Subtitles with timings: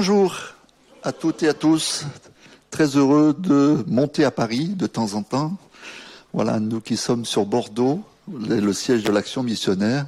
[0.00, 0.34] Bonjour
[1.02, 2.06] à toutes et à tous.
[2.70, 5.58] Très heureux de monter à Paris de temps en temps.
[6.32, 10.06] Voilà, nous qui sommes sur Bordeaux, le siège de l'action missionnaire.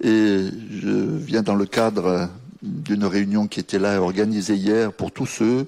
[0.00, 0.44] Et
[0.80, 2.28] je viens dans le cadre
[2.62, 5.66] d'une réunion qui était là organisée hier pour tous ceux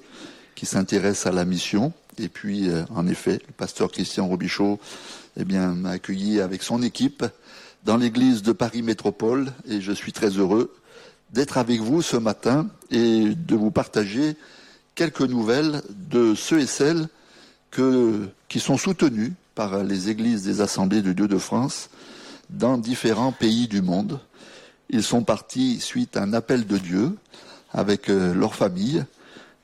[0.55, 1.91] qui s'intéressent à la mission.
[2.17, 4.79] Et puis, euh, en effet, le pasteur Christian Robichaud
[5.35, 7.25] eh bien, m'a accueilli avec son équipe
[7.83, 10.73] dans l'église de Paris Métropole et je suis très heureux
[11.33, 14.37] d'être avec vous ce matin et de vous partager
[14.95, 17.07] quelques nouvelles de ceux et celles
[17.71, 21.89] qui sont soutenus par les églises des assemblées de Dieu de France
[22.51, 24.19] dans différents pays du monde.
[24.89, 27.17] Ils sont partis suite à un appel de Dieu
[27.71, 29.03] avec euh, leur famille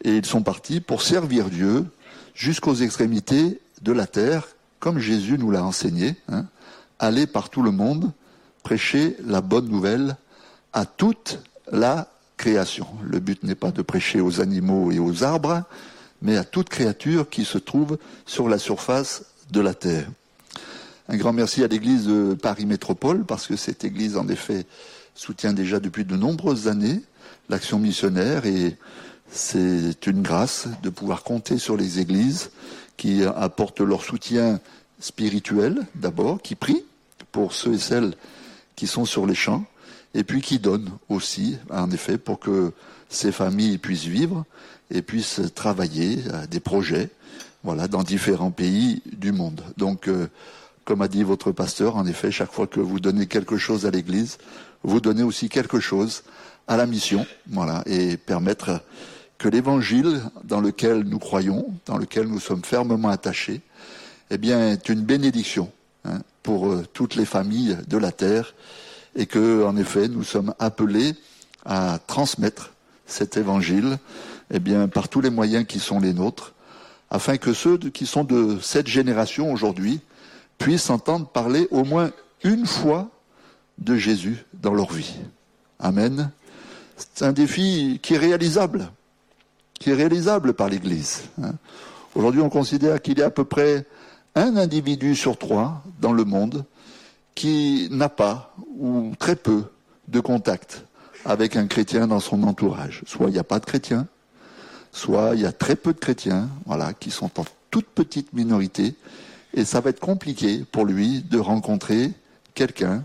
[0.03, 1.86] et ils sont partis pour servir Dieu
[2.33, 4.47] jusqu'aux extrémités de la terre,
[4.80, 6.15] comme Jésus nous l'a enseigné.
[6.30, 6.45] Hein,
[6.97, 8.11] aller par tout le monde,
[8.63, 10.17] prêcher la bonne nouvelle
[10.73, 11.39] à toute
[11.71, 12.87] la création.
[13.03, 15.63] Le but n'est pas de prêcher aux animaux et aux arbres,
[16.21, 20.07] mais à toute créature qui se trouve sur la surface de la terre.
[21.07, 24.65] Un grand merci à l'église de Paris Métropole, parce que cette église, en effet,
[25.15, 27.01] soutient déjà depuis de nombreuses années
[27.49, 28.77] l'action missionnaire et
[29.31, 32.51] c'est une grâce de pouvoir compter sur les églises
[32.95, 34.59] qui apportent leur soutien
[34.99, 36.83] spirituel d'abord, qui prient
[37.31, 38.13] pour ceux et celles
[38.75, 39.65] qui sont sur les champs,
[40.13, 42.71] et puis qui donne aussi, en effet, pour que
[43.09, 44.45] ces familles puissent vivre
[44.91, 47.09] et puissent travailler à des projets,
[47.63, 49.61] voilà, dans différents pays du monde.
[49.77, 50.27] Donc, euh,
[50.85, 53.92] comme a dit votre pasteur, en effet, chaque fois que vous donnez quelque chose à
[53.92, 54.37] l'Église,
[54.83, 56.23] vous donnez aussi quelque chose
[56.67, 58.81] à la mission, voilà, et permettre
[59.37, 63.61] que l'Évangile dans lequel nous croyons, dans lequel nous sommes fermement attachés,
[64.31, 65.71] eh bien, est une bénédiction
[66.05, 68.53] hein, pour euh, toutes les familles de la terre
[69.15, 71.15] et que, en effet, nous sommes appelés
[71.65, 72.73] à transmettre
[73.05, 73.97] cet évangile,
[74.52, 76.53] eh bien, par tous les moyens qui sont les nôtres,
[77.09, 79.99] afin que ceux qui sont de cette génération aujourd'hui
[80.58, 82.11] puissent entendre parler au moins
[82.43, 83.09] une fois
[83.80, 85.15] de Jésus dans leur vie.
[85.80, 86.31] Amen.
[86.97, 88.91] C'est un défi qui est réalisable,
[89.80, 91.23] qui est réalisable par l'Église.
[91.41, 91.53] Hein.
[92.14, 93.86] Aujourd'hui, on considère qu'il y a à peu près
[94.36, 96.65] un individu sur trois dans le monde
[97.36, 99.63] qui n'a pas ou très peu
[100.07, 100.85] de contact
[101.25, 103.03] avec un chrétien dans son entourage.
[103.05, 104.07] Soit il n'y a pas de chrétiens,
[104.91, 108.95] soit il y a très peu de chrétiens, voilà, qui sont en toute petite minorité,
[109.53, 112.11] et ça va être compliqué pour lui de rencontrer
[112.53, 113.03] quelqu'un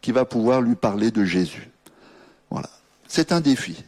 [0.00, 1.70] qui va pouvoir lui parler de Jésus.
[2.50, 2.70] Voilà.
[3.08, 3.82] C'est un défi.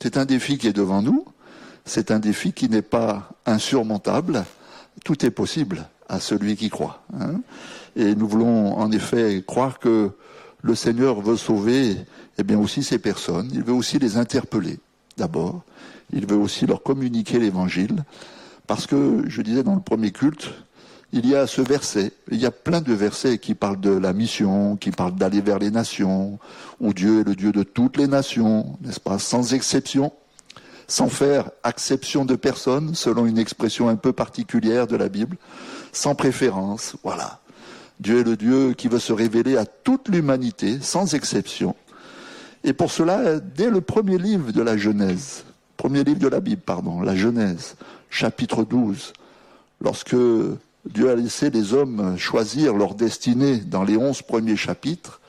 [0.00, 1.24] C'est un défi qui est devant nous.
[1.84, 4.44] C'est un défi qui n'est pas insurmontable.
[5.04, 7.02] Tout est possible à celui qui croit.
[7.18, 7.40] Hein.
[7.96, 10.12] Et nous voulons en effet croire que
[10.62, 11.96] le Seigneur veut sauver
[12.38, 13.50] eh bien aussi ces personnes.
[13.52, 14.78] Il veut aussi les interpeller
[15.16, 15.62] d'abord.
[16.12, 18.04] Il veut aussi leur communiquer l'évangile.
[18.66, 20.50] Parce que, je disais dans le premier culte,
[21.12, 24.12] il y a ce verset, il y a plein de versets qui parlent de la
[24.12, 26.38] mission, qui parlent d'aller vers les nations,
[26.78, 30.12] où Dieu est le Dieu de toutes les nations, n'est-ce pas, sans exception,
[30.86, 35.36] sans faire exception de personne, selon une expression un peu particulière de la Bible,
[35.92, 37.39] sans préférence, voilà.
[38.00, 41.76] Dieu est le Dieu qui veut se révéler à toute l'humanité, sans exception.
[42.64, 45.44] Et pour cela, dès le premier livre de la Genèse,
[45.76, 47.76] premier livre de la Bible, pardon, la Genèse,
[48.08, 49.12] chapitre 12,
[49.82, 50.16] lorsque
[50.86, 55.20] Dieu a laissé les hommes choisir leur destinée dans les onze premiers chapitres,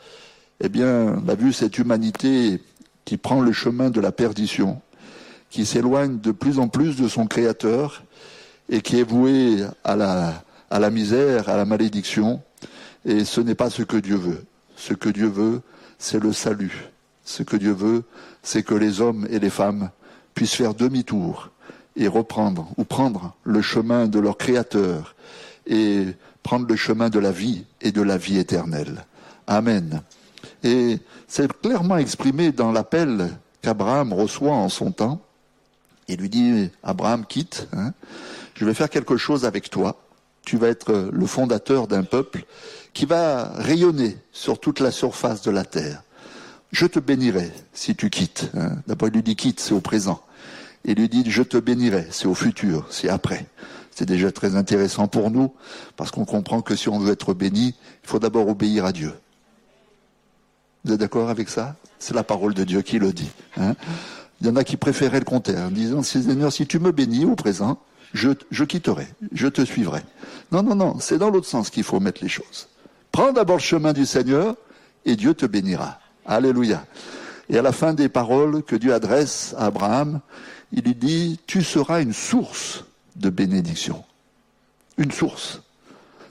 [0.61, 2.61] eh bien, on a vu cette humanité
[3.03, 4.79] qui prend le chemin de la perdition,
[5.49, 8.03] qui s'éloigne de plus en plus de son Créateur
[8.69, 12.41] et qui est vouée à la, à la misère, à la malédiction,
[13.05, 14.45] et ce n'est pas ce que Dieu veut.
[14.75, 15.61] Ce que Dieu veut,
[15.97, 16.89] c'est le salut.
[17.23, 18.03] Ce que Dieu veut,
[18.43, 19.89] c'est que les hommes et les femmes
[20.33, 21.49] puissent faire demi-tour
[21.95, 25.15] et reprendre ou prendre le chemin de leur Créateur
[25.67, 26.07] et
[26.43, 29.05] prendre le chemin de la vie et de la vie éternelle.
[29.47, 30.01] Amen.
[30.63, 33.29] Et c'est clairement exprimé dans l'appel
[33.61, 35.21] qu'Abraham reçoit en son temps.
[36.07, 37.93] Il lui dit, Abraham, quitte, hein,
[38.55, 39.95] je vais faire quelque chose avec toi.
[40.43, 42.45] Tu vas être le fondateur d'un peuple
[42.93, 46.03] qui va rayonner sur toute la surface de la terre.
[46.71, 48.49] Je te bénirai si tu quittes.
[48.55, 48.77] Hein.
[48.87, 50.21] D'abord, il lui dit quitte, c'est au présent.
[50.85, 53.45] Il lui dit je te bénirai, c'est au futur, c'est après.
[53.91, 55.53] C'est déjà très intéressant pour nous,
[55.97, 59.13] parce qu'on comprend que si on veut être béni, il faut d'abord obéir à Dieu.
[60.83, 61.75] Vous êtes d'accord avec ça?
[61.99, 63.29] C'est la parole de Dieu qui le dit.
[63.57, 63.75] Hein.
[64.39, 67.25] il y en a qui préféraient le contraire, en disant, Seigneur, si tu me bénis
[67.25, 67.79] au présent,
[68.13, 70.01] je, quitterai, je te suivrai.
[70.51, 72.67] Non, non, non, c'est dans l'autre sens qu'il faut mettre les choses.
[73.11, 74.55] Prends d'abord le chemin du Seigneur
[75.05, 75.99] et Dieu te bénira.
[76.25, 76.85] Alléluia.
[77.49, 80.21] Et à la fin des paroles que Dieu adresse à Abraham,
[80.71, 82.85] il lui dit, tu seras une source
[83.15, 84.03] de bénédiction.
[84.97, 85.61] Une source.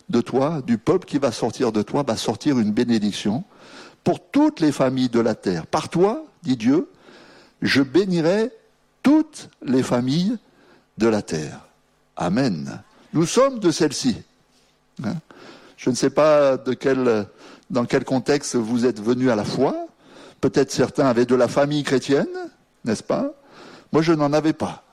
[0.09, 3.45] De toi, du peuple qui va sortir de toi, va sortir une bénédiction
[4.03, 5.67] pour toutes les familles de la terre.
[5.67, 6.89] Par toi, dit Dieu,
[7.63, 8.51] je bénirai
[9.03, 10.39] toutes les familles
[10.99, 11.61] de la terre.
[12.21, 12.83] Amen.
[13.15, 14.23] Nous sommes de celle-ci.
[15.03, 15.15] Hein?
[15.79, 19.75] Je ne sais pas dans quel contexte vous êtes venus à la foi.
[20.43, 22.29] Peut-être certains avaient de la famille chrétienne,
[22.85, 23.33] n'est-ce pas?
[23.93, 24.85] Moi, je n'en avais pas.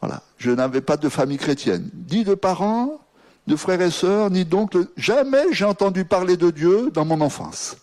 [0.00, 0.22] Voilà.
[0.38, 1.90] Je n'avais pas de famille chrétienne.
[2.10, 3.00] Ni de parents,
[3.48, 4.86] de frères et sœurs, ni d'oncles.
[4.96, 7.76] Jamais j'ai entendu parler de Dieu dans mon enfance.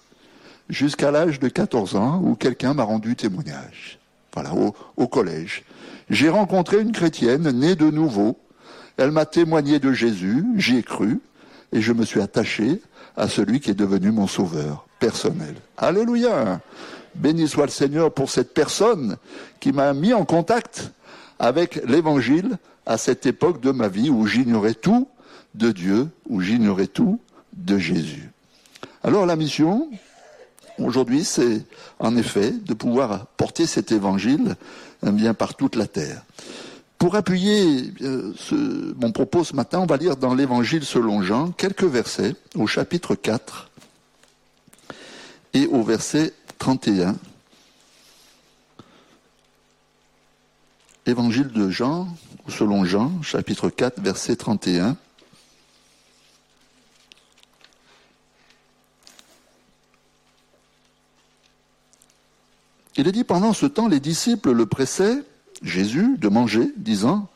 [0.70, 4.00] Jusqu'à l'âge de 14 ans, où quelqu'un m'a rendu témoignage.
[4.34, 4.52] Voilà,
[4.96, 5.66] au collège.
[6.10, 8.40] J'ai rencontré une chrétienne née de nouveau.
[9.02, 11.22] Elle m'a témoigné de Jésus, j'y ai cru,
[11.74, 12.80] et je me suis attaché
[13.18, 15.56] à celui qui est devenu mon sauveur personnel.
[15.76, 16.62] Alléluia.
[17.16, 19.18] Béni soit le Seigneur pour cette personne
[19.60, 20.92] qui m'a mis en contact
[21.40, 25.08] avec l'évangile à cette époque de ma vie où j'ignorais tout
[25.56, 27.20] de Dieu, où j'ignorais tout
[27.54, 28.30] de Jésus.
[29.04, 29.90] Alors la mission,
[30.78, 31.64] aujourd'hui, c'est
[31.98, 34.56] en effet de pouvoir porter cet évangile
[35.04, 36.22] eh bien par toute la terre.
[37.02, 38.32] Pour appuyer euh,
[38.96, 43.16] mon propos ce matin, on va lire dans l'Évangile selon Jean quelques versets au chapitre
[43.16, 43.72] 4
[45.56, 47.16] et au verset 31.
[51.08, 52.08] Évangile de Jean,
[52.48, 54.96] selon Jean, chapitre 4, verset 31.
[62.96, 65.24] Il est dit pendant ce temps, les disciples le pressaient
[65.62, 67.28] Jésus de manger, disant,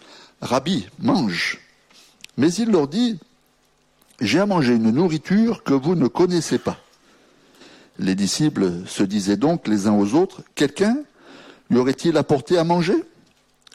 [0.41, 1.59] Rabbi, mange.
[2.37, 3.19] Mais il leur dit,
[4.19, 6.77] J'ai à manger une nourriture que vous ne connaissez pas.
[7.97, 10.97] Les disciples se disaient donc les uns aux autres, Quelqu'un
[11.69, 13.03] lui aurait-il apporté à manger?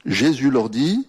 [0.04, 1.06] Jésus leur dit,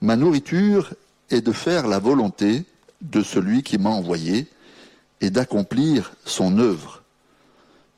[0.00, 0.94] Ma nourriture
[1.30, 2.64] est de faire la volonté
[3.00, 4.46] de celui qui m'a envoyé
[5.20, 7.02] et d'accomplir son œuvre.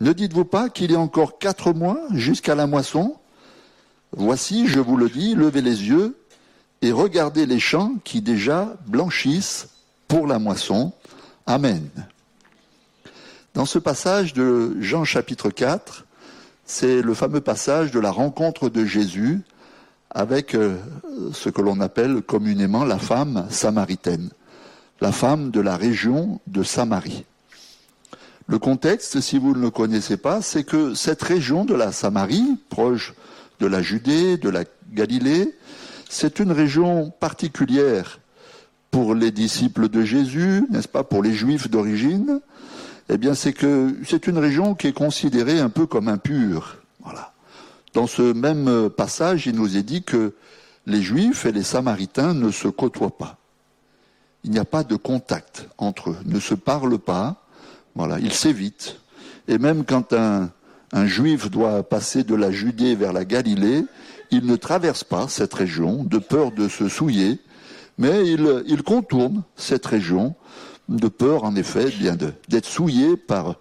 [0.01, 3.17] Ne dites-vous pas qu'il y a encore quatre mois jusqu'à la moisson
[4.17, 6.17] Voici, je vous le dis, levez les yeux
[6.83, 9.71] et regardez les champs qui déjà blanchissent
[10.07, 10.93] pour la moisson.
[11.47, 11.89] Amen.
[13.55, 16.07] Dans ce passage de Jean chapitre 4,
[16.65, 19.41] c'est le fameux passage de la rencontre de Jésus
[20.11, 20.77] avec euh,
[21.33, 24.31] ce que l'on appelle communément la femme samaritaine,
[25.01, 27.25] la femme de la région de Samarie.
[28.47, 32.59] Le contexte, si vous ne le connaissez pas, c'est que cette région de la Samarie,
[32.69, 33.15] proche
[33.65, 35.57] de la Judée, de la Galilée.
[36.11, 38.21] C'est une région particulière
[38.91, 42.41] pour les disciples de Jésus, n'est-ce pas, pour les juifs d'origine.
[43.09, 46.77] Eh bien, c'est que c'est une région qui est considérée un peu comme impure.
[47.03, 47.33] Voilà.
[47.95, 50.35] Dans ce même passage, il nous est dit que
[50.87, 53.39] les juifs et les samaritains ne se côtoient pas.
[54.43, 57.47] Il n'y a pas de contact entre eux, ne se parlent pas.
[57.95, 59.01] Voilà, ils s'évitent.
[59.49, 60.51] Et même quand un,
[60.95, 63.85] un juif doit passer de la Judée vers la Galilée,
[64.31, 67.41] il ne traverse pas cette région de peur de se souiller,
[67.99, 70.37] mais il, contourne cette région
[70.89, 72.17] de peur, en effet, bien
[72.49, 73.57] d'être souillé par,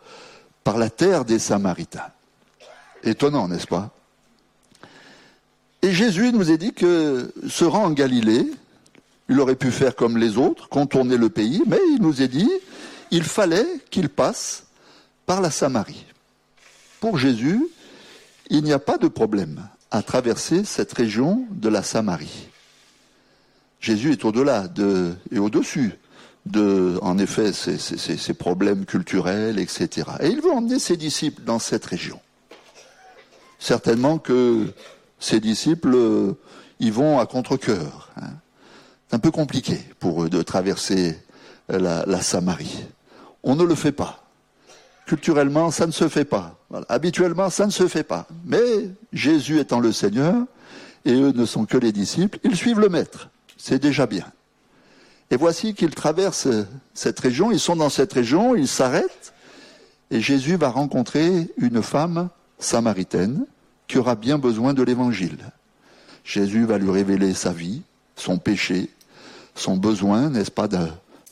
[0.64, 2.12] par la terre des Samaritains.
[3.04, 3.90] Étonnant, n'est-ce pas?
[5.82, 8.46] Et Jésus nous a dit que se rend en Galilée,
[9.28, 12.50] il aurait pu faire comme les autres, contourner le pays, mais il nous a dit,
[13.10, 14.66] il fallait qu'il passe
[15.26, 16.06] par la Samarie
[17.04, 17.68] pour Jésus,
[18.50, 22.48] il n'y a pas de problème à traverser cette région de la Samarie.
[23.82, 26.00] Jésus est au-delà de, et au-dessus
[26.46, 30.12] de, en effet, ces, problèmes culturels, etc.
[30.22, 32.22] Et il veut emmener ses disciples dans cette région.
[33.60, 34.72] Certainement que
[35.20, 35.98] ses disciples
[36.80, 38.12] y vont à contre-coeur.
[38.16, 38.30] Hein.
[39.10, 41.20] C'est un peu compliqué pour eux de traverser
[41.68, 42.86] la Samarie.
[43.44, 44.23] On ne le fait pas.
[45.06, 46.58] Culturellement, ça ne se fait pas.
[46.90, 48.28] Habituellement, ça ne se fait pas.
[48.46, 50.46] Mais Jésus étant le Seigneur,
[51.06, 53.30] et eux ne sont que les disciples, ils suivent le Maître.
[53.58, 54.26] C'est déjà bien.
[55.32, 56.48] Et voici qu'ils traversent
[56.94, 59.34] cette région, ils sont dans cette région, ils s'arrêtent,
[60.12, 62.30] et Jésus va rencontrer une femme
[62.60, 63.46] samaritaine
[63.88, 65.52] qui aura bien besoin de l'Évangile.
[66.24, 67.82] Jésus va lui révéler sa vie,
[68.16, 68.90] son péché,
[69.56, 70.68] son besoin, n'est-ce pas,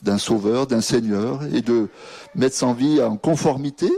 [0.02, 1.90] d'un sauveur, d'un Seigneur, et de
[2.36, 3.92] mettre sa vie en conformité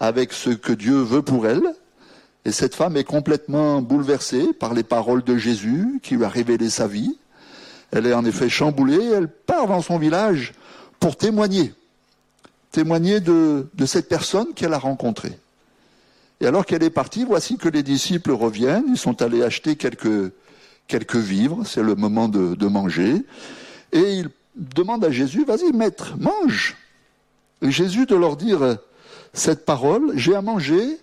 [0.00, 1.74] avec ce que Dieu veut pour elle.
[2.44, 6.70] Et cette femme est complètement bouleversée par les paroles de Jésus qui lui a révélé
[6.70, 7.18] sa vie.
[7.90, 10.52] Elle est en effet chamboulée, elle part dans son village
[11.00, 11.72] pour témoigner,
[12.72, 15.38] témoigner de, cette personne qu'elle a rencontrée.
[16.40, 20.32] Et alors qu'elle est partie, voici que les disciples reviennent, ils sont allés acheter quelques,
[20.86, 23.24] quelques vivres, c'est le moment de, de manger,
[23.92, 26.76] et ils demandent à Jésus, vas-y maître, mange.
[27.62, 28.78] Et Jésus de leur dire
[29.32, 30.98] cette parole, j'ai à manger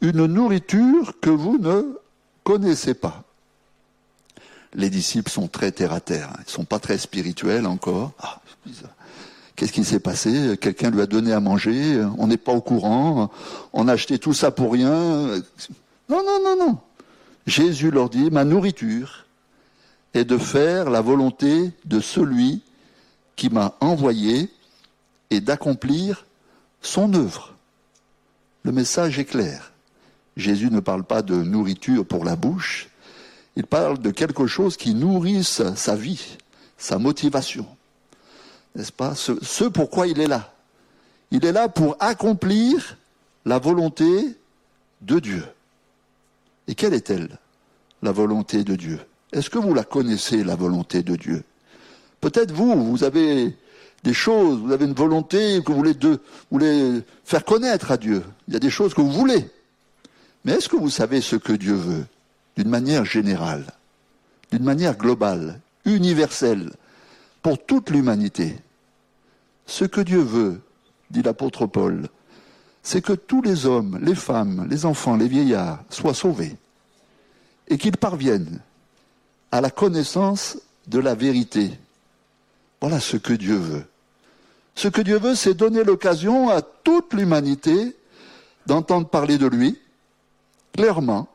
[0.00, 1.98] une nourriture que vous ne
[2.42, 3.22] connaissez pas.
[4.74, 8.12] Les disciples sont très terre à terre, ils sont pas très spirituels encore.
[8.18, 8.40] Ah,
[9.56, 10.56] Qu'est-ce qui s'est passé?
[10.60, 13.30] Quelqu'un lui a donné à manger, on n'est pas au courant,
[13.72, 14.92] on a acheté tout ça pour rien.
[16.08, 16.78] Non, non, non, non.
[17.46, 19.23] Jésus leur dit, ma nourriture
[20.14, 22.62] est de faire la volonté de celui
[23.36, 24.50] qui m'a envoyé
[25.30, 26.24] et d'accomplir
[26.80, 27.54] son œuvre.
[28.62, 29.72] Le message est clair.
[30.36, 32.88] Jésus ne parle pas de nourriture pour la bouche,
[33.56, 36.38] il parle de quelque chose qui nourrisse sa vie,
[36.76, 37.66] sa motivation
[38.74, 39.14] n'est-ce pas?
[39.14, 40.52] Ce, ce pourquoi il est là.
[41.30, 42.96] Il est là pour accomplir
[43.44, 44.36] la volonté
[45.02, 45.44] de Dieu.
[46.66, 47.38] Et quelle est-elle,
[48.02, 49.00] la volonté de Dieu?
[49.34, 51.42] Est-ce que vous la connaissez, la volonté de Dieu?
[52.20, 53.56] Peut-être vous, vous avez
[54.04, 56.18] des choses, vous avez une volonté que vous voulez, vous
[56.52, 58.22] voulez faire connaître à Dieu.
[58.46, 59.50] Il y a des choses que vous voulez.
[60.44, 62.06] Mais est-ce que vous savez ce que Dieu veut
[62.56, 63.66] D'une manière générale,
[64.52, 66.70] d'une manière globale, universelle,
[67.42, 68.54] pour toute l'humanité?
[69.66, 70.60] Ce que Dieu veut,
[71.10, 72.08] dit l'apôtre Paul,
[72.84, 76.54] c'est que tous les hommes, les femmes, les enfants, les vieillards soient sauvés
[77.66, 78.60] et qu'ils parviennent
[79.54, 80.58] à la connaissance
[80.88, 81.70] de la vérité.
[82.80, 83.84] Voilà ce que Dieu veut.
[84.74, 87.94] Ce que Dieu veut, c'est donner l'occasion à toute l'humanité
[88.66, 89.78] d'entendre parler de lui,
[90.72, 91.28] clairement,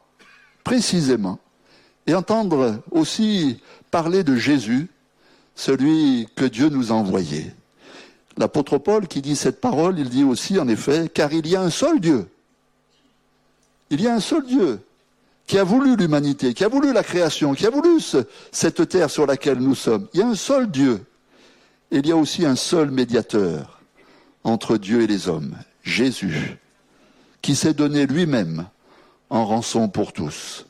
[0.65, 1.39] précisément,
[2.07, 4.89] et entendre aussi parler de Jésus,
[5.55, 7.53] celui que Dieu nous a envoyé.
[8.35, 11.61] L'apôtre Paul qui dit cette parole, il dit aussi en effet, car il y a
[11.61, 12.27] un seul Dieu.
[13.89, 14.81] Il y a un seul Dieu
[15.49, 17.97] qui a voulu l'humanité, qui a voulu la création, qui a voulu
[18.51, 20.07] cette terre sur laquelle nous sommes.
[20.13, 21.03] Il y a un seul Dieu.
[21.89, 23.81] Et il y a aussi un seul médiateur
[24.43, 26.59] entre Dieu et les hommes, Jésus,
[27.41, 28.67] qui s'est donné lui-même
[29.31, 30.67] en rançon pour tous.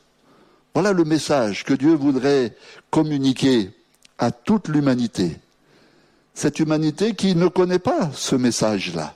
[0.72, 2.56] Voilà le message que Dieu voudrait
[2.90, 3.72] communiquer
[4.16, 5.36] à toute l'humanité
[6.32, 9.14] cette humanité qui ne connaît pas ce message-là,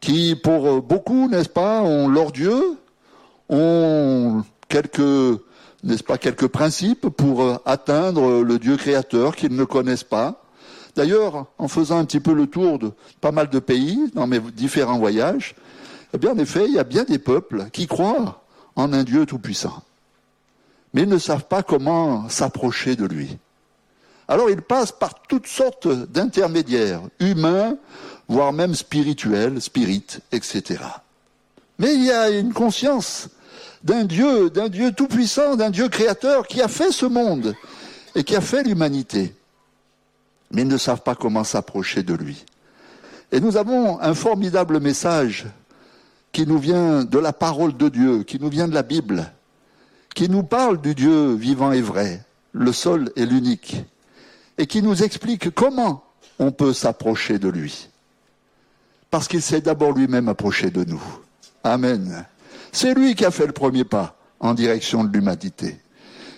[0.00, 2.76] qui pour beaucoup, n'est-ce pas, ont leur Dieu,
[3.50, 5.40] ont quelques,
[5.84, 10.42] n'est-ce pas, quelques principes pour atteindre le Dieu créateur qu'ils ne connaissent pas.
[10.96, 14.40] D'ailleurs, en faisant un petit peu le tour de pas mal de pays dans mes
[14.40, 15.54] différents voyages,
[16.14, 18.42] eh bien, en effet, il y a bien des peuples qui croient
[18.76, 19.82] en un Dieu tout-puissant.
[20.94, 23.38] Mais ils ne savent pas comment s'approcher de lui.
[24.30, 27.76] Alors il passe par toutes sortes d'intermédiaires, humains,
[28.28, 30.84] voire même spirituels, spirites, etc.
[31.80, 33.28] Mais il y a une conscience
[33.82, 37.54] d'un Dieu, d'un Dieu tout-puissant, d'un Dieu créateur qui a fait ce monde
[38.14, 39.34] et qui a fait l'humanité.
[40.50, 42.44] Mais ils ne savent pas comment s'approcher de lui.
[43.32, 45.46] Et nous avons un formidable message
[46.32, 49.32] qui nous vient de la parole de Dieu, qui nous vient de la Bible,
[50.14, 53.76] qui nous parle du Dieu vivant et vrai, le seul et l'unique,
[54.58, 56.04] et qui nous explique comment
[56.38, 57.88] on peut s'approcher de lui.
[59.10, 61.02] Parce qu'il s'est d'abord lui-même approché de nous.
[61.64, 62.24] Amen.
[62.72, 65.76] C'est lui qui a fait le premier pas en direction de l'humanité.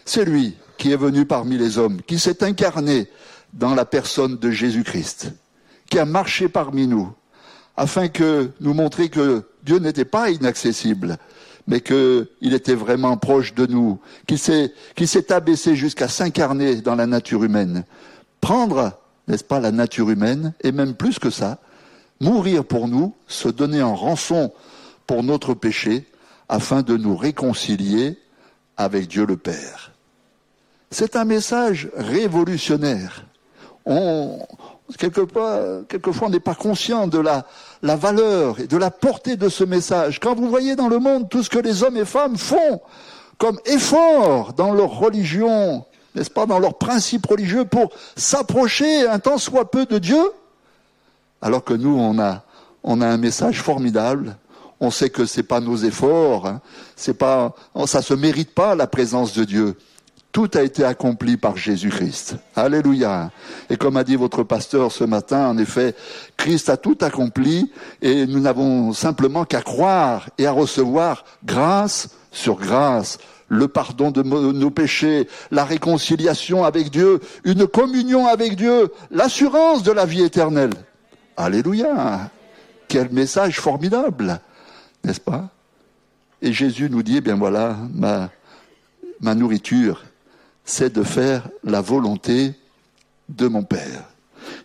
[0.05, 3.09] C'est lui qui est venu parmi les hommes, qui s'est incarné
[3.53, 5.33] dans la personne de Jésus-Christ,
[5.89, 7.13] qui a marché parmi nous,
[7.77, 11.19] afin que nous montrer que Dieu n'était pas inaccessible,
[11.67, 17.45] mais qu'il était vraiment proche de nous, qu'il s'est, abaissé jusqu'à s'incarner dans la nature
[17.45, 17.85] humaine,
[18.41, 18.99] prendre,
[19.29, 21.61] n'est-ce pas, la nature humaine, et même plus que ça,
[22.21, 24.53] mourir pour nous, se donner en rançon
[25.07, 26.07] pour notre péché,
[26.53, 28.19] afin de nous réconcilier
[28.77, 29.93] avec Dieu le Père.
[30.91, 33.25] C'est un message révolutionnaire.
[33.87, 34.39] On,
[34.99, 35.81] quelquefois,
[36.21, 37.47] on n'est pas conscient de la,
[37.97, 40.21] valeur et de la portée de ce message.
[40.21, 42.83] Quand vous voyez dans le monde tout ce que les hommes et femmes font
[43.39, 49.39] comme effort dans leur religion, n'est-ce pas, dans leurs principes religieux pour s'approcher un tant
[49.39, 50.23] soit peu de Dieu,
[51.41, 52.15] alors que nous, on
[52.85, 54.37] on a un message formidable.
[54.83, 56.61] On sait que c'est pas nos efforts, hein,
[56.97, 57.55] c'est pas,
[57.87, 59.77] ça se mérite pas la présence de Dieu.
[60.33, 62.35] Tout a été accompli par Jésus-Christ.
[62.57, 63.31] Alléluia.
[63.71, 65.95] Et comme a dit votre pasteur ce matin, en effet,
[66.37, 67.71] Christ a tout accompli
[68.01, 74.23] et nous n'avons simplement qu'à croire et à recevoir grâce sur grâce le pardon de
[74.25, 80.75] nos péchés, la réconciliation avec Dieu, une communion avec Dieu, l'assurance de la vie éternelle.
[81.37, 82.31] Alléluia.
[82.89, 84.41] Quel message formidable,
[85.05, 85.51] n'est-ce pas?
[86.41, 88.31] Et Jésus nous dit, eh bien voilà, ma,
[89.35, 90.05] nourriture,
[90.65, 92.55] c'est de faire la volonté
[93.29, 94.05] de mon Père.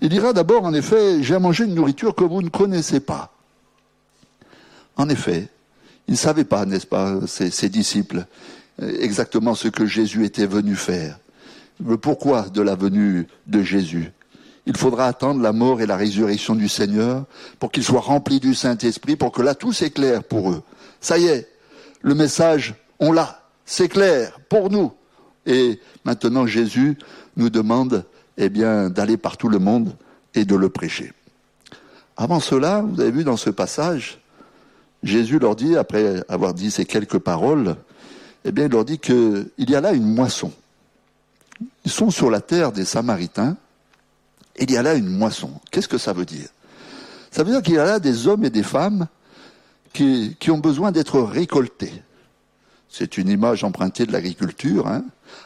[0.01, 3.31] Il dira d'abord, en effet, j'ai mangé une nourriture que vous ne connaissez pas.
[4.95, 5.49] En effet,
[6.07, 8.25] ils ne savaient pas, n'est-ce pas, ces, disciples,
[8.81, 11.19] exactement ce que Jésus était venu faire.
[11.85, 14.11] Le pourquoi de la venue de Jésus.
[14.67, 17.23] Il faudra attendre la mort et la résurrection du Seigneur
[17.57, 20.61] pour qu'ils soient remplis du Saint-Esprit, pour que là tout s'éclaire pour eux.
[20.99, 21.47] Ça y est,
[22.01, 24.91] le message, on l'a, c'est clair pour nous.
[25.45, 26.97] Et maintenant Jésus
[27.37, 28.03] nous demande
[28.37, 29.95] eh bien, d'aller par tout le monde
[30.35, 31.13] et de le prêcher.
[32.17, 34.19] Avant cela, vous avez vu dans ce passage,
[35.01, 37.77] Jésus leur dit, après avoir dit ces quelques paroles,
[38.43, 40.51] eh bien, il leur dit qu'il y a là une moisson.
[41.85, 43.55] Ils sont sur la terre des Samaritains,
[44.59, 45.51] il y a là une moisson.
[45.71, 46.49] Qu'est-ce que ça veut dire?
[47.31, 49.07] Ça veut dire qu'il y a là des hommes et des femmes
[49.93, 52.03] qui, ont besoin d'être récoltés.
[52.89, 54.87] C'est une image empruntée de l'agriculture.
[54.87, 55.03] Hein.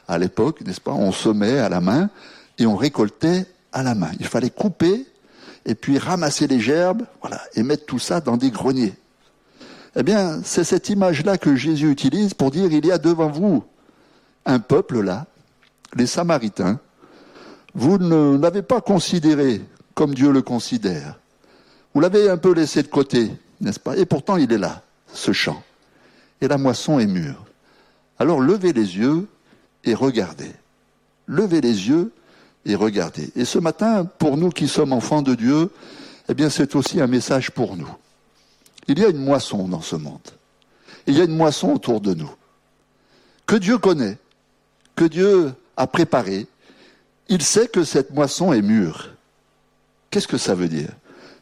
[0.08, 2.10] À l'époque, n'est-ce pas, on semait à la main
[2.58, 4.12] et on récoltait à la main.
[4.20, 5.06] Il fallait couper
[5.66, 8.94] et puis ramasser les gerbes, voilà, et mettre tout ça dans des greniers.
[9.96, 13.64] Eh bien, c'est cette image-là que Jésus utilise pour dire il y a devant vous
[14.46, 15.28] un peuple là,
[15.96, 16.80] les Samaritains.
[17.74, 19.62] Vous ne l'avez pas considéré
[19.96, 21.20] comme Dieu le considère.
[21.94, 23.98] Vous l'avez un peu laissé de côté, n'est-ce pas?
[23.98, 24.82] Et pourtant, il est là,
[25.14, 25.62] ce champ.
[26.42, 27.46] Et la moisson est mûre.
[28.20, 29.28] Alors levez les yeux
[29.84, 30.52] et regardez.
[31.28, 32.12] Levez les yeux
[32.66, 33.32] et regardez.
[33.36, 35.70] Et ce matin, pour nous qui sommes enfants de Dieu,
[36.30, 37.90] eh bien, c'est aussi un message pour nous.
[38.88, 40.20] Il y a une moisson dans ce monde.
[41.08, 42.32] Il y a une moisson autour de nous.
[43.46, 44.18] Que Dieu connaît,
[44.96, 46.48] que Dieu a préparé.
[47.32, 49.16] Il sait que cette moisson est mûre.
[50.10, 50.90] Qu'est-ce que ça veut dire?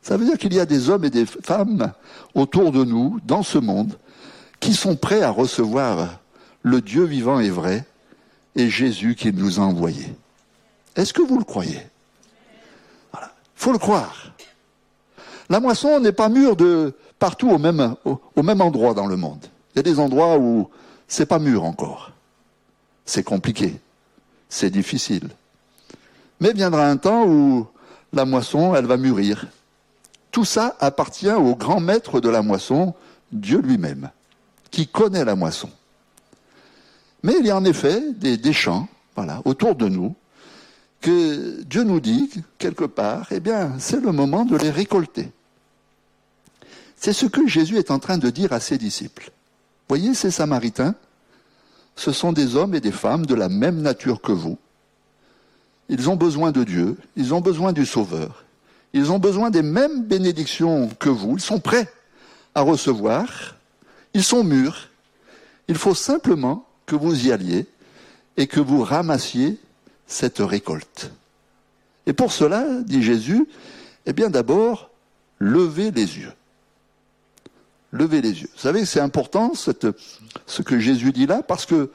[0.04, 1.93] Ça veut dire qu'il y a des hommes et des femmes
[2.36, 3.97] autour de nous, dans ce monde,
[4.60, 6.19] qui sont prêts à recevoir
[6.62, 7.86] le Dieu vivant et vrai
[8.56, 10.13] et Jésus qui nous a envoyés.
[10.95, 11.82] Est-ce que vous le croyez?
[13.12, 13.34] Voilà.
[13.56, 14.32] faut le croire.
[15.49, 19.43] La moisson n'est pas mûre de partout au même, au, même endroit dans le monde.
[19.73, 20.69] Il y a des endroits où
[21.08, 22.12] c'est pas mûr encore.
[23.06, 23.80] C'est compliqué.
[24.49, 25.30] C'est difficile.
[26.39, 27.67] Mais viendra un temps où
[28.13, 29.47] la moisson, elle va mûrir.
[30.32, 32.93] Tout ça appartient au grand maître de la moisson,
[33.32, 34.10] Dieu lui-même,
[34.71, 35.69] qui connaît la moisson.
[37.23, 40.15] Mais il y a en effet des, des champs, voilà, autour de nous,
[41.02, 45.32] que Dieu nous dit, quelque part, eh bien, c'est le moment de les récolter.
[46.95, 49.32] C'est ce que Jésus est en train de dire à ses disciples.
[49.88, 50.95] Voyez, ces Samaritains,
[51.95, 54.58] ce sont des hommes et des femmes de la même nature que vous.
[55.89, 58.45] Ils ont besoin de Dieu, ils ont besoin du Sauveur,
[58.93, 61.91] ils ont besoin des mêmes bénédictions que vous, ils sont prêts
[62.56, 63.56] à recevoir,
[64.13, 64.89] ils sont mûrs.
[65.67, 67.67] Il faut simplement que vous y alliez
[68.38, 69.58] et que vous ramassiez
[70.08, 71.12] cette récolte.
[72.08, 73.47] Et pour cela, dit Jésus,
[74.06, 74.89] eh bien d'abord,
[75.39, 76.34] levez les yeux
[77.91, 78.49] levez les yeux.
[78.54, 81.91] Vous savez, c'est important ce que Jésus dit là, parce que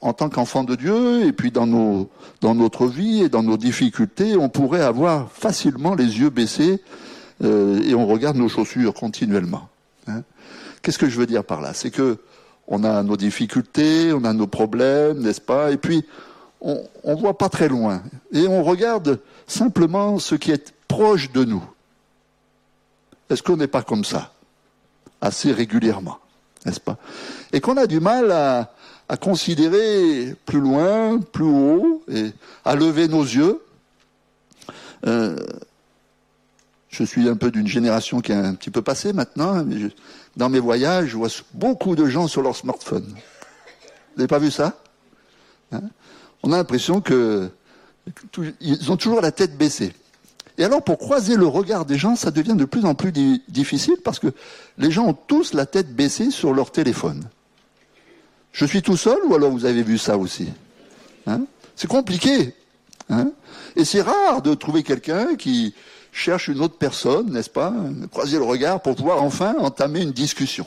[0.00, 2.08] en tant qu'enfant de Dieu, et puis dans, nos,
[2.40, 6.82] dans notre vie et dans nos difficultés, on pourrait avoir facilement les yeux baissés
[7.42, 9.68] euh, et on regarde nos chaussures continuellement.
[10.06, 10.22] Hein.
[10.82, 11.74] Qu'est-ce que je veux dire par là?
[11.74, 12.18] C'est que
[12.68, 15.72] on a nos difficultés, on a nos problèmes, n'est-ce pas?
[15.72, 16.04] Et puis
[16.60, 21.44] on ne voit pas très loin et on regarde simplement ce qui est proche de
[21.44, 21.62] nous.
[23.30, 24.32] Est-ce qu'on n'est pas comme ça?
[25.20, 26.18] Assez régulièrement,
[26.66, 26.96] n'est-ce pas?
[27.52, 28.72] Et qu'on a du mal à,
[29.16, 32.30] considérer plus loin, plus haut, et
[32.64, 33.60] à lever nos yeux.
[35.06, 35.36] Euh,
[36.88, 39.64] je suis un peu d'une génération qui est un petit peu passée maintenant.
[39.64, 39.76] Mais
[40.36, 43.06] dans mes voyages, je vois beaucoup de gens sur leur smartphone.
[43.06, 44.78] Vous n'avez pas vu ça?
[45.72, 45.82] Hein?
[46.42, 47.50] On a l'impression que
[48.60, 49.92] ils ont toujours la tête baissée.
[50.56, 53.12] Et alors, pour croiser le regard des gens, ça devient de plus en plus
[53.48, 54.28] difficile parce que
[54.76, 57.24] les gens ont tous la tête baissée sur leur téléphone.
[58.52, 60.48] Je suis tout seul ou alors vous avez vu ça aussi
[61.26, 61.42] hein?
[61.76, 62.54] C'est compliqué.
[63.08, 63.30] Hein?
[63.76, 65.74] Et c'est rare de trouver quelqu'un qui
[66.10, 67.72] cherche une autre personne, n'est-ce pas?
[68.10, 70.66] Croiser le regard pour pouvoir enfin entamer une discussion.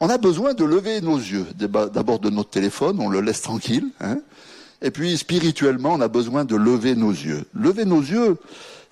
[0.00, 3.88] On a besoin de lever nos yeux, d'abord de notre téléphone, on le laisse tranquille,
[4.00, 4.18] hein?
[4.80, 7.44] Et puis spirituellement, on a besoin de lever nos yeux.
[7.52, 8.36] Lever nos yeux,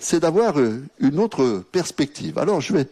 [0.00, 0.56] c'est d'avoir
[0.98, 2.38] une autre perspective.
[2.38, 2.88] Alors je vais,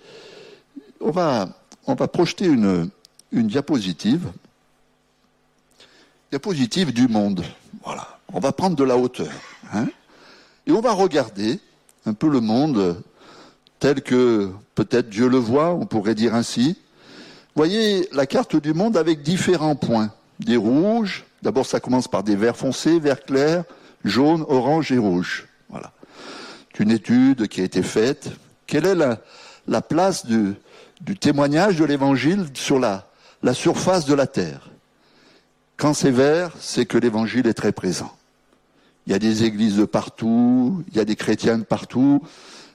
[1.01, 1.49] on va,
[1.89, 2.89] on va projeter une,
[3.35, 4.31] une diapositive,
[6.31, 7.45] diapositive du monde.
[7.85, 8.19] Voilà.
[8.33, 9.33] On va prendre de la hauteur,
[9.73, 9.87] hein,
[10.67, 11.61] et on va regarder
[12.07, 13.03] un peu le monde
[13.79, 16.79] tel que peut-être Dieu le voit, on pourrait dire ainsi.
[17.55, 20.11] Voyez la carte du monde avec différents points.
[20.41, 23.65] Des rouges, d'abord ça commence par des verts foncés, verts clairs,
[24.05, 25.47] jaune, orange et rouge.
[25.69, 25.93] Voilà.
[26.73, 28.31] C'est une étude qui a été faite.
[28.67, 29.21] Quelle est la,
[29.69, 30.57] la place du
[31.21, 33.07] témoignage de l'évangile sur la,
[33.45, 34.71] la surface de la terre
[35.77, 38.11] Quand c'est vert, c'est que l'évangile est très présent.
[39.07, 42.23] Il y a des églises de partout, il y a des chrétiens de partout.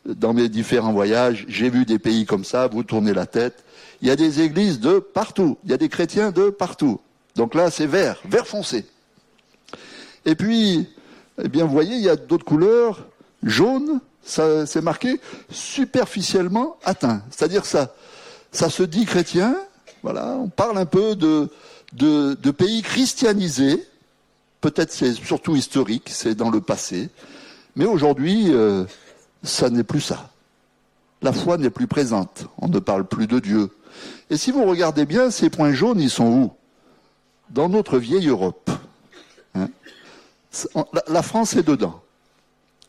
[0.06, 3.64] Dans mes différents voyages, j'ai vu des pays comme ça, vous tournez la tête.
[4.02, 7.00] Il y a des églises de partout, il y a des chrétiens de partout.
[7.36, 8.86] Donc là, c'est vert, vert foncé.
[10.24, 10.88] Et puis,
[11.44, 13.08] eh bien, vous voyez, il y a d'autres couleurs,
[13.42, 17.24] jaune, ça c'est marqué superficiellement atteint.
[17.32, 17.96] C'est-à-dire ça,
[18.52, 19.56] ça se dit chrétien.
[20.04, 23.86] Voilà, on parle un peu de, pays christianisés,
[24.62, 27.10] Peut-être c'est surtout historique, c'est dans le passé.
[27.78, 28.84] Mais aujourd'hui, euh,
[29.42, 30.32] ça n'est plus ça.
[31.22, 32.46] La foi n'est plus présente.
[32.58, 33.70] On ne parle plus de Dieu.
[34.30, 36.52] Et si vous regardez bien, ces points jaunes, ils sont où?
[37.50, 38.70] Dans notre vieille Europe.
[39.56, 39.70] Hein?
[41.08, 42.02] La France est dedans.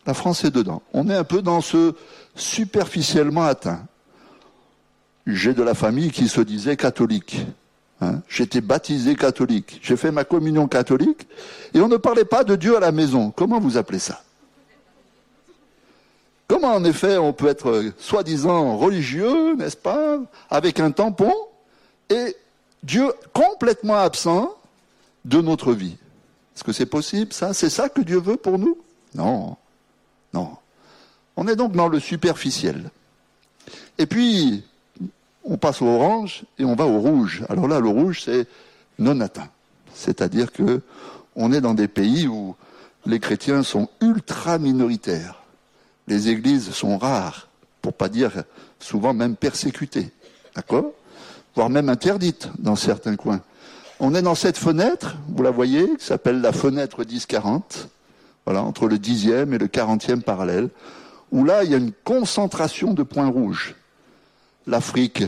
[0.07, 0.83] La France est dedans.
[0.92, 1.94] On est un peu dans ce
[2.35, 3.87] superficiellement atteint.
[5.34, 7.44] J'ai de la famille qui se disait catholique.
[8.00, 9.78] Hein, J'étais baptisé catholique.
[9.82, 11.26] J'ai fait ma communion catholique
[11.74, 13.30] et on ne parlait pas de Dieu à la maison.
[13.30, 14.22] Comment vous appelez ça?
[16.48, 21.32] Comment en effet on peut être euh, soi-disant religieux, n'est-ce pas, avec un tampon
[22.08, 22.34] et
[22.82, 24.56] Dieu complètement absent
[25.24, 25.96] de notre vie?
[26.56, 27.54] Est-ce que c'est possible ça?
[27.54, 28.78] C'est ça que Dieu veut pour nous?
[29.14, 29.56] Non.
[30.32, 30.56] Non.
[31.36, 32.90] On est donc dans le superficiel.
[33.98, 34.64] Et puis,
[35.44, 37.42] on passe au orange et on va au rouge.
[37.48, 38.46] Alors là, le rouge, c'est
[38.98, 39.48] non atteint.
[39.94, 40.83] C'est-à-dire que
[41.37, 42.57] on est dans des pays où
[43.07, 45.42] les chrétiens sont ultra minoritaires.
[46.07, 47.48] Les églises sont rares,
[47.81, 48.44] pour pas dire
[48.79, 50.11] souvent même persécutées.
[50.55, 50.92] D'accord?
[51.55, 53.40] Voire même interdites dans certains coins.
[54.00, 57.87] On est dans cette fenêtre, vous la voyez, qui s'appelle la fenêtre 10-40,
[58.44, 60.70] voilà, entre le 10e et le 40e parallèle,
[61.31, 63.76] où là, il y a une concentration de points rouges
[64.70, 65.24] l'Afrique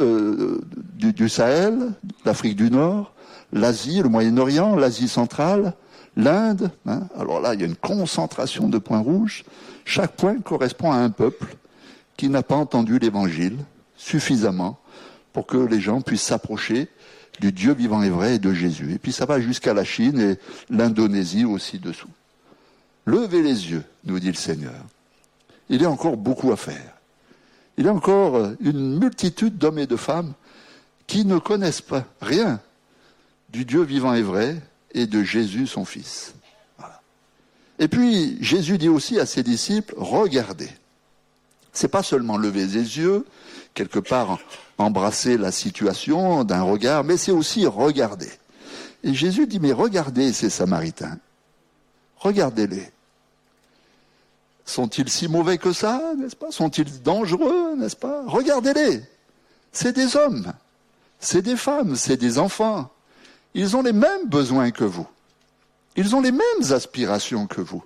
[0.00, 0.60] euh,
[0.94, 1.92] du, Sahel,
[2.24, 3.12] l'Afrique du Nord,
[3.52, 5.74] l'Asie, le Moyen-Orient, l'Asie centrale,
[6.16, 6.70] l'Inde.
[6.86, 7.02] Hein.
[7.18, 9.44] Alors là, il y a une concentration de points rouges.
[9.84, 11.56] Chaque point correspond à un peuple
[12.16, 13.58] qui n'a pas entendu l'Évangile
[13.96, 14.78] suffisamment
[15.32, 16.88] pour que les gens puissent s'approcher
[17.40, 18.94] du Dieu vivant et vrai et de Jésus.
[18.94, 20.38] Et puis ça va jusqu'à la Chine et
[20.70, 22.10] l'Indonésie aussi dessous.
[23.04, 24.80] Levez les yeux, nous dit le Seigneur.
[25.68, 26.93] Il y a encore beaucoup à faire
[27.76, 30.32] il y a encore une multitude d'hommes et de femmes
[31.06, 32.60] qui ne connaissent pas rien
[33.50, 34.60] du Dieu vivant et vrai
[34.92, 36.34] et de Jésus son Fils.
[37.78, 40.70] Et puis Jésus dit aussi à ses disciples regardez.
[41.72, 43.26] C'est pas seulement lever les yeux,
[43.74, 44.38] quelque part
[44.78, 48.30] embrasser la situation d'un regard, mais c'est aussi regarder.
[49.02, 51.18] Et Jésus dit mais regardez ces Samaritains,
[52.16, 52.93] regardez-les.
[54.64, 56.50] Sont-ils si mauvais que ça, n'est-ce pas?
[56.50, 58.22] Sont-ils dangereux, n'est-ce pas?
[58.26, 59.02] Regardez-les.
[59.72, 60.52] C'est des hommes,
[61.20, 62.90] c'est des femmes, c'est des enfants.
[63.54, 65.06] Ils ont les mêmes besoins que vous.
[65.96, 67.84] Ils ont les mêmes aspirations que vous.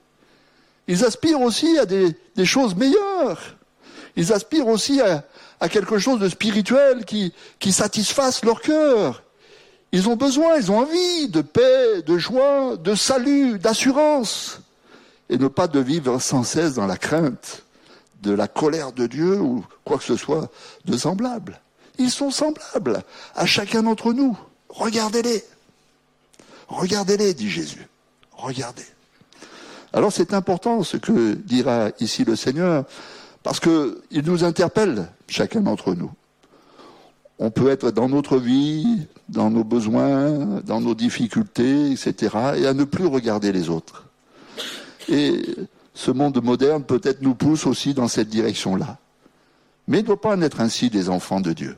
[0.86, 2.14] Ils aspirent aussi à des,
[2.44, 3.56] choses meilleures.
[4.16, 9.22] Ils aspirent aussi à, quelque chose de spirituel qui satisfasse leur cœur.
[9.92, 14.60] Ils ont besoin, ils ont envie de paix, de joie, de salut, d'assurance
[15.30, 17.64] et ne pas de vivre sans cesse dans la crainte
[18.22, 20.50] de la colère de Dieu ou quoi que ce soit
[20.84, 21.60] de semblable.
[21.98, 23.02] Ils sont semblables
[23.34, 24.38] à chacun d'entre nous.
[24.68, 25.44] Regardez-les.
[26.68, 27.86] Regardez-les, dit Jésus.
[28.32, 28.86] Regardez.
[29.92, 32.84] Alors c'est important ce que dira ici le Seigneur,
[33.42, 36.12] parce qu'il nous interpelle, chacun d'entre nous.
[37.38, 42.74] On peut être dans notre vie, dans nos besoins, dans nos difficultés, etc., et à
[42.74, 44.07] ne plus regarder les autres.
[45.08, 45.42] Et
[45.94, 48.98] ce monde moderne peut-être nous pousse aussi dans cette direction-là.
[49.86, 51.76] Mais il ne doit pas en être ainsi des enfants de Dieu.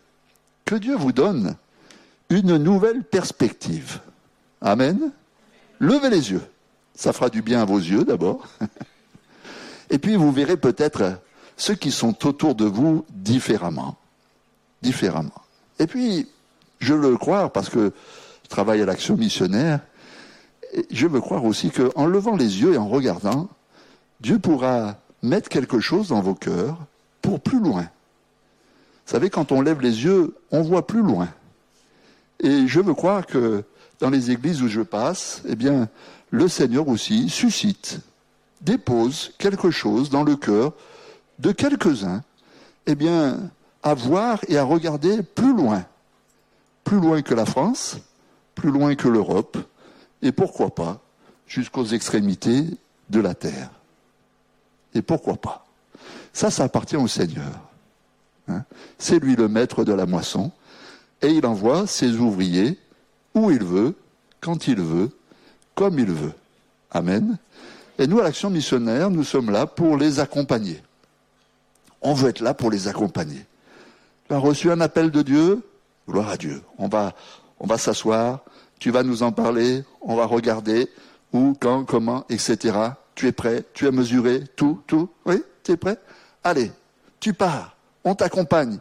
[0.65, 1.57] Que Dieu vous donne
[2.29, 4.01] une nouvelle perspective.
[4.61, 5.13] Amen.
[5.79, 6.43] Levez les yeux.
[6.95, 8.47] Ça fera du bien à vos yeux d'abord.
[9.91, 11.21] Et puis vous verrez peut-être
[11.57, 13.97] ceux qui sont autour de vous différemment.
[14.83, 15.43] Différemment.
[15.79, 16.29] Et puis,
[16.79, 17.93] je le croire parce que
[18.45, 19.81] je travaille à l'action missionnaire,
[20.91, 23.49] je veux croire aussi qu'en levant les yeux et en regardant,
[24.21, 26.79] Dieu pourra mettre quelque chose dans vos cœurs
[27.23, 27.83] pour plus loin.
[27.83, 31.29] Vous savez, quand on lève les yeux, on voit plus loin.
[32.39, 33.65] Et je veux croire que
[33.99, 35.89] dans les églises où je passe, eh bien,
[36.31, 38.01] le Seigneur aussi suscite,
[38.61, 40.73] dépose quelque chose dans le cœur
[41.39, 42.23] de quelques-uns,
[42.87, 43.39] eh bien,
[43.83, 45.85] à voir et à regarder plus loin
[46.91, 47.99] plus loin que la France,
[48.57, 49.57] plus loin que l'Europe,
[50.23, 51.01] et pourquoi pas
[51.47, 52.65] jusqu'aux extrémités
[53.09, 53.71] de la terre.
[54.95, 55.67] Et pourquoi pas
[56.33, 57.61] Ça, ça appartient au Seigneur.
[58.49, 58.65] Hein.
[58.99, 60.53] C'est lui le maître de la moisson,
[61.23, 62.79] et il envoie ses ouvriers
[63.35, 63.95] où il veut,
[64.41, 65.11] quand il veut,
[65.75, 66.33] comme il veut.
[66.91, 67.39] Amen.
[67.99, 70.83] Et nous, à l'Action missionnaire, nous sommes là pour les accompagner.
[72.01, 73.45] On veut être là pour les accompagner.
[74.27, 75.63] Tu as reçu un appel de Dieu?
[76.09, 76.63] Gloire à Dieu.
[76.79, 77.15] On va,
[77.59, 78.41] on va s'asseoir,
[78.81, 80.89] tu vas nous en parler, on va regarder
[81.33, 82.77] où, quand, comment, etc.
[83.15, 85.09] Tu es prêt, tu as mesuré, tout, tout?
[85.27, 85.99] Oui, tu es prêt?
[86.43, 86.73] Allez,
[87.21, 88.79] tu pars, on t'accompagne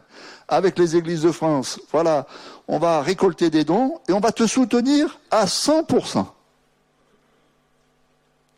[0.48, 1.78] avec les églises de France.
[1.92, 2.26] Voilà,
[2.66, 6.26] on va récolter des dons et on va te soutenir à 100%.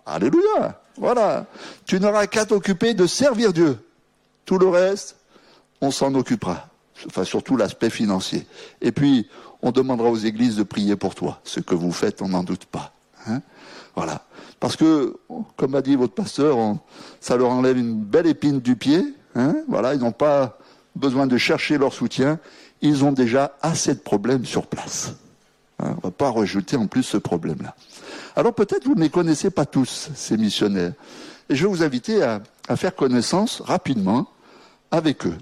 [0.07, 0.81] Alléluia.
[0.97, 1.47] Voilà.
[1.85, 3.79] Tu n'auras qu'à t'occuper de servir Dieu.
[4.45, 5.17] Tout le reste,
[5.81, 6.69] on s'en occupera.
[7.07, 8.47] Enfin, surtout l'aspect financier.
[8.81, 9.29] Et puis,
[9.63, 11.41] on demandera aux églises de prier pour toi.
[11.45, 12.93] Ce que vous faites, on n'en doute pas.
[13.27, 13.41] Hein
[13.95, 14.25] voilà.
[14.61, 15.17] Parce que,
[15.57, 16.57] comme a dit votre pasteur,
[17.21, 19.05] ça leur enlève une belle épine du pied.
[19.35, 20.59] Hein voilà, ils n'ont pas
[20.95, 22.39] besoin de chercher leur soutien.
[22.81, 25.15] Ils ont déjà assez de problèmes sur place.
[25.79, 27.75] Hein on ne va pas rajouter en plus ce problème-là.
[28.37, 30.93] Alors peut-être vous ne les connaissez pas tous, ces missionnaires.
[31.49, 32.41] Et je vais vous inviter à,
[32.77, 34.29] faire connaissance rapidement
[34.91, 35.37] avec eux.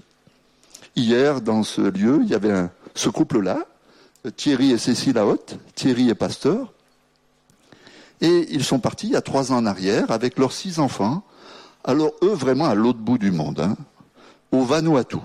[0.95, 3.65] Hier, dans ce lieu, il y avait ce couple-là,
[4.29, 5.57] Thierry et Cécile Haute.
[5.75, 6.71] Thierry est pasteur.
[8.21, 11.23] Et ils sont partis il y a trois ans en arrière avec leurs six enfants.
[11.83, 13.75] Alors eux, vraiment à l'autre bout du monde, hein,
[14.51, 15.17] au Vanuatu.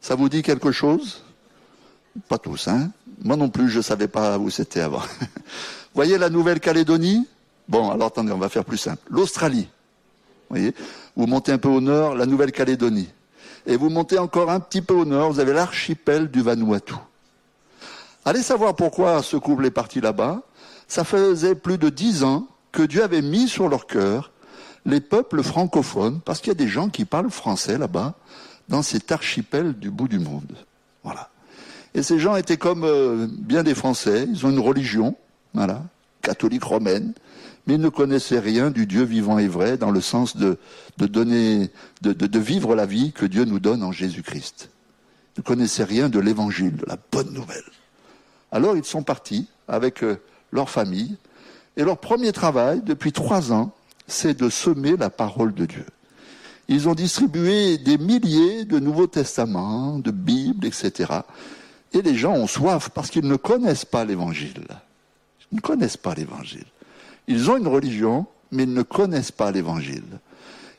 [0.00, 1.22] Ça vous dit quelque chose?
[2.28, 2.90] Pas tous, hein
[3.22, 5.02] Moi non plus, je ne savais pas où c'était avant.
[5.94, 7.26] voyez la Nouvelle-Calédonie?
[7.68, 9.02] Bon, alors attendez, on va faire plus simple.
[9.10, 9.68] L'Australie.
[10.48, 10.74] voyez?
[11.14, 13.10] Vous montez un peu au nord, la Nouvelle-Calédonie.
[13.66, 16.94] Et vous montez encore un petit peu au nord, vous avez l'archipel du Vanuatu.
[18.24, 20.42] Allez savoir pourquoi ce couple est parti là-bas.
[20.86, 24.32] Ça faisait plus de dix ans que Dieu avait mis sur leur cœur
[24.86, 28.14] les peuples francophones, parce qu'il y a des gens qui parlent français là-bas,
[28.68, 30.56] dans cet archipel du bout du monde.
[31.02, 31.30] Voilà.
[31.94, 35.16] Et ces gens étaient comme euh, bien des Français, ils ont une religion,
[35.54, 35.82] voilà,
[36.22, 37.12] catholique romaine,
[37.66, 40.58] mais ils ne connaissaient rien du Dieu vivant et vrai dans le sens de,
[40.96, 41.70] de donner,
[42.02, 44.70] de, de, de vivre la vie que Dieu nous donne en Jésus-Christ.
[45.36, 47.64] Ils ne connaissaient rien de l'évangile, de la bonne nouvelle.
[48.52, 50.20] Alors ils sont partis avec euh,
[50.52, 51.16] leur famille,
[51.76, 53.72] et leur premier travail, depuis trois ans,
[54.08, 55.86] c'est de semer la parole de Dieu.
[56.66, 61.20] Ils ont distribué des milliers de Nouveaux Testaments, de Bibles, etc.
[61.92, 64.66] Et les gens ont soif parce qu'ils ne connaissent pas l'Évangile.
[65.52, 66.66] Ils ne connaissent pas l'Évangile.
[67.28, 70.18] Ils ont une religion, mais ils ne connaissent pas l'Évangile.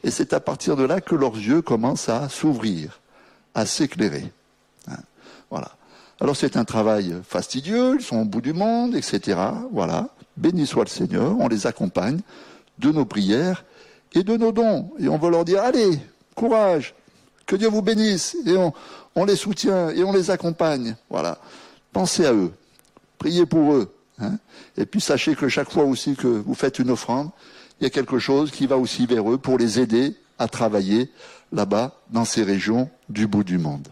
[0.04, 3.00] Et c'est à partir de là que leurs yeux commencent à s'ouvrir,
[3.56, 4.32] à s'éclairer.
[4.88, 4.98] Hein.
[5.50, 5.72] Voilà.
[6.22, 9.40] Alors c'est un travail fastidieux, ils sont au bout du monde, etc.
[9.72, 10.10] Voilà.
[10.36, 12.20] Béni soit le Seigneur, on les accompagne
[12.78, 13.64] de nos prières
[14.14, 14.92] et de nos dons.
[15.00, 16.00] Et on va leur dire, allez,
[16.36, 16.94] courage,
[17.46, 18.36] que Dieu vous bénisse.
[18.46, 18.74] Et on,
[19.16, 20.96] on les soutient et on les accompagne.
[21.10, 21.38] Voilà.
[21.94, 22.52] Pensez à eux.
[23.18, 23.94] Priez pour eux.
[24.22, 24.38] Hein.
[24.76, 27.30] et puis sachez que chaque fois aussi que vous faites une offrande,
[27.80, 31.10] il y a quelque chose qui va aussi vers eux pour les aider à travailler
[31.54, 33.88] là-bas dans ces régions du bout du monde.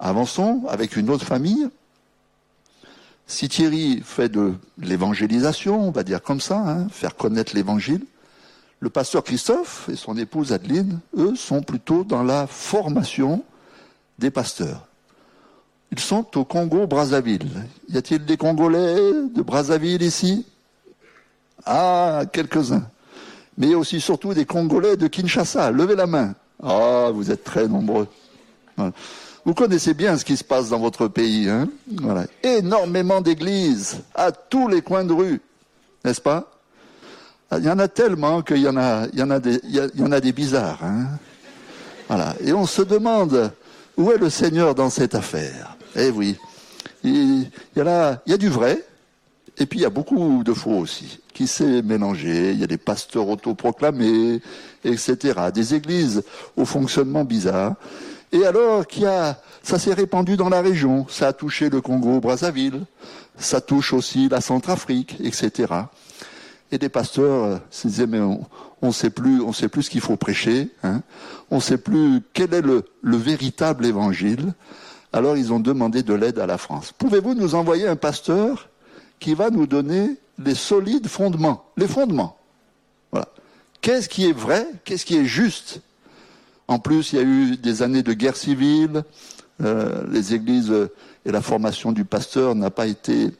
[0.00, 1.68] Avançons avec une autre famille.
[3.26, 8.04] Si Thierry fait de l'évangélisation, on va dire comme ça, hein, faire connaître l'évangile,
[8.80, 13.44] le pasteur Christophe et son épouse Adeline, eux, sont plutôt dans la formation
[14.18, 14.86] des pasteurs.
[15.92, 17.66] Ils sont au Congo-Brazzaville.
[17.88, 18.96] Y a-t-il des Congolais
[19.34, 20.46] de Brazzaville ici?
[21.66, 22.88] Ah, quelques-uns.
[23.58, 25.70] Mais aussi surtout des Congolais de Kinshasa.
[25.70, 26.34] Levez la main.
[26.62, 28.08] Ah, vous êtes très nombreux.
[29.44, 31.48] Vous connaissez bien ce qui se passe dans votre pays.
[31.48, 31.68] Hein
[32.00, 32.26] voilà.
[32.42, 35.40] Énormément d'églises à tous les coins de rue,
[36.04, 36.50] n'est-ce pas?
[37.56, 40.32] Il y en a tellement qu'il y en a, y des, y en a des
[40.32, 40.84] bizarres.
[40.84, 41.06] Hein
[42.06, 42.34] voilà.
[42.44, 43.52] Et on se demande
[43.96, 45.76] où est le Seigneur dans cette affaire.
[45.96, 46.36] Eh oui,
[47.02, 47.36] y,
[47.80, 48.84] a il y a du vrai,
[49.58, 52.52] et puis il y a beaucoup de faux aussi, qui s'est mélangé.
[52.52, 54.40] Il y a des pasteurs autoproclamés,
[54.84, 55.16] etc.
[55.52, 56.22] Des églises
[56.56, 57.74] au fonctionnement bizarre.
[58.32, 61.06] Et alors qu'il a, ça s'est répandu dans la région.
[61.08, 62.84] Ça a touché le Congo-Brazzaville.
[63.38, 65.72] Ça touche aussi la Centrafrique, etc.
[66.70, 68.46] Et des pasteurs euh, se disaient, mais on
[68.82, 70.68] ne sait plus, on sait plus ce qu'il faut prêcher.
[70.82, 71.02] Hein.
[71.50, 74.52] On ne sait plus quel est le, le véritable évangile.
[75.12, 76.92] Alors ils ont demandé de l'aide à la France.
[76.96, 78.68] Pouvez-vous nous envoyer un pasteur
[79.18, 82.38] qui va nous donner les solides fondements, les fondements?
[83.10, 83.26] Voilà.
[83.80, 85.80] Qu'est-ce qui est vrai Qu'est-ce qui est juste?
[86.70, 89.02] En plus, il y a eu des années de guerre civile.
[89.60, 90.72] Euh, les églises
[91.26, 93.32] et la formation du pasteur n'a pas été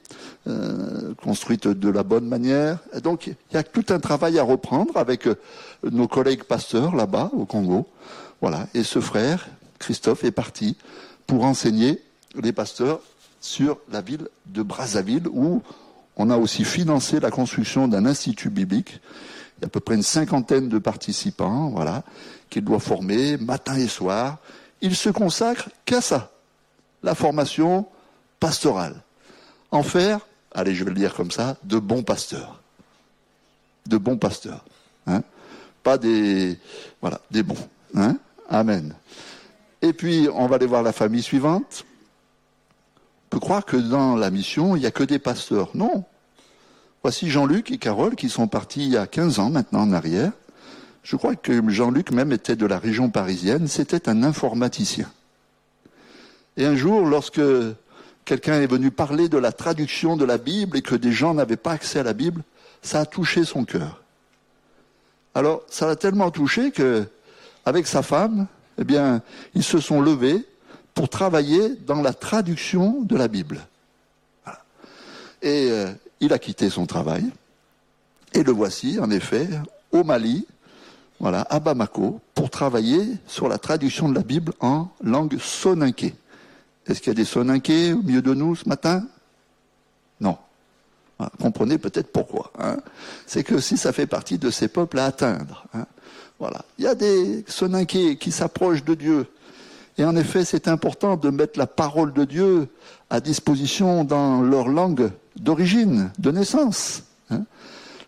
[0.48, 2.80] euh, construite de la bonne manière.
[3.04, 5.36] donc il y a tout un travail à reprendre avec euh,
[5.84, 7.86] nos collègues pasteurs là-bas au Congo.
[8.40, 8.66] Voilà.
[8.74, 9.46] Et ce frère,
[9.78, 10.76] Christophe, est parti
[11.28, 12.02] pour enseigner
[12.34, 13.00] les pasteurs
[13.40, 15.62] sur la ville de Brazzaville où
[16.16, 19.00] on a aussi financé la construction d'un institut biblique.
[19.58, 21.70] Il y a à peu près une cinquantaine de participants,
[22.50, 24.38] qu'il doit former matin et soir.
[24.80, 26.32] Il se consacre qu'à ça,
[27.02, 27.86] la formation
[28.40, 29.02] pastorale.
[29.70, 30.20] En faire,
[30.52, 32.60] allez, je vais le dire comme ça, de bons pasteurs.
[33.86, 34.64] De bons pasteurs.
[35.06, 35.22] Hein
[35.82, 36.58] Pas des,
[37.00, 37.68] voilà, des bons.
[37.94, 38.94] Hein Amen.
[39.80, 41.84] Et puis, on va aller voir la famille suivante.
[43.26, 45.70] On peut croire que dans la mission, il n'y a que des pasteurs.
[45.74, 46.04] Non.
[47.02, 50.32] Voici Jean-Luc et Carole qui sont partis il y a 15 ans maintenant en arrière.
[51.02, 53.68] Je crois que Jean-Luc même était de la région parisienne.
[53.68, 55.10] C'était un informaticien.
[56.56, 57.40] Et un jour, lorsque
[58.24, 61.56] quelqu'un est venu parler de la traduction de la Bible et que des gens n'avaient
[61.56, 62.42] pas accès à la Bible,
[62.82, 64.02] ça a touché son cœur.
[65.34, 67.04] Alors, ça l'a tellement touché que,
[67.64, 68.46] avec sa femme,
[68.78, 69.22] eh bien,
[69.54, 70.44] ils se sont levés
[70.94, 73.60] pour travailler dans la traduction de la Bible.
[75.42, 77.30] Et euh, il a quitté son travail.
[78.34, 79.48] Et le voici, en effet,
[79.92, 80.46] au Mali,
[81.20, 86.14] voilà, à Bamako, pour travailler sur la traduction de la Bible en langue soninké.
[86.86, 89.04] Est-ce qu'il y a des soninké au milieu de nous ce matin?
[90.18, 90.38] Non.
[91.38, 92.50] comprenez peut-être pourquoi.
[92.58, 92.78] Hein.
[93.26, 95.66] C'est que si ça fait partie de ces peuples à atteindre.
[95.74, 95.86] Hein.
[96.38, 96.64] Voilà.
[96.78, 99.26] Il y a des soninké qui s'approchent de Dieu.
[99.98, 102.68] Et en effet, c'est important de mettre la parole de Dieu
[103.10, 107.02] à disposition dans leur langue d'origine, de naissance.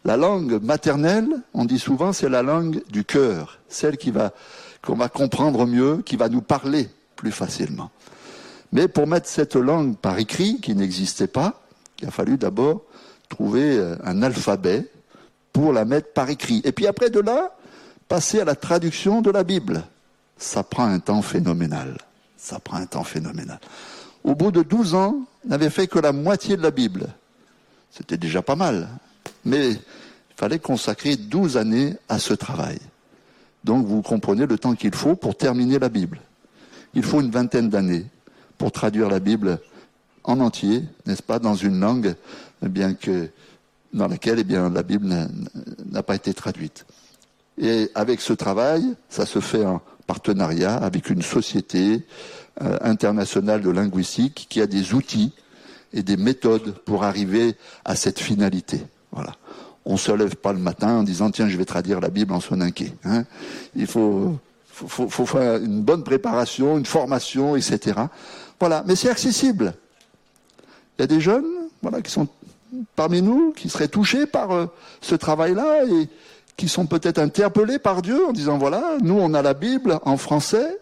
[0.05, 4.33] La langue maternelle, on dit souvent, c'est la langue du cœur, celle qui va
[4.83, 7.91] qu'on va comprendre mieux, qui va nous parler plus facilement.
[8.73, 11.63] Mais pour mettre cette langue par écrit, qui n'existait pas,
[12.01, 12.83] il a fallu d'abord
[13.29, 14.91] trouver euh, un alphabet
[15.53, 16.63] pour la mettre par écrit.
[16.65, 17.55] Et puis après de là,
[18.09, 19.85] passer à la traduction de la Bible.
[20.37, 21.99] Ça prend un temps phénoménal.
[22.37, 23.61] Ça prend un temps phénoménal.
[24.25, 27.07] Au bout de 12 ans, on n'avait fait que la moitié de la Bible.
[27.91, 28.89] C'était déjà pas mal.
[29.45, 29.81] Mais il
[30.37, 32.79] fallait consacrer 12 années à ce travail.
[33.65, 36.21] Donc vous comprenez le temps qu'il faut pour terminer la Bible.
[36.95, 38.07] Il faut une vingtaine d'années
[38.59, 39.59] pour traduire la Bible
[40.25, 42.15] en entier, n'est-ce pas, dans une langue
[42.65, 42.69] eh
[43.93, 45.29] dans laquelle eh la Bible
[45.91, 46.87] n'a pas été traduite.
[47.59, 52.07] Et avec ce travail, ça se fait en partenariat avec une société
[52.63, 55.33] euh, internationale de linguistique qui a des outils
[55.93, 58.81] et des méthodes pour arriver à cette finalité.
[59.13, 59.35] Voilà.
[59.85, 62.41] On se lève pas le matin en disant tiens je vais traduire la Bible en
[62.41, 62.93] soninké.
[63.05, 63.25] Hein.
[63.75, 64.39] Il faut,
[64.75, 68.01] faire une bonne préparation, une formation, etc.
[68.61, 69.75] Voilà, mais c'est accessible.
[70.99, 71.47] Il y a des jeunes,
[71.83, 72.29] voilà, qui sont
[72.97, 74.67] parmi nous, qui seraient touchés par euh,
[75.01, 76.09] ce travail-là et
[76.57, 80.17] qui sont peut-être interpellés par Dieu en disant voilà, nous on a la Bible en
[80.17, 80.79] français,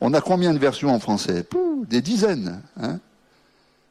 [0.00, 1.44] on a combien de versions en français?
[1.88, 2.62] Des dizaines.
[2.80, 2.98] Hein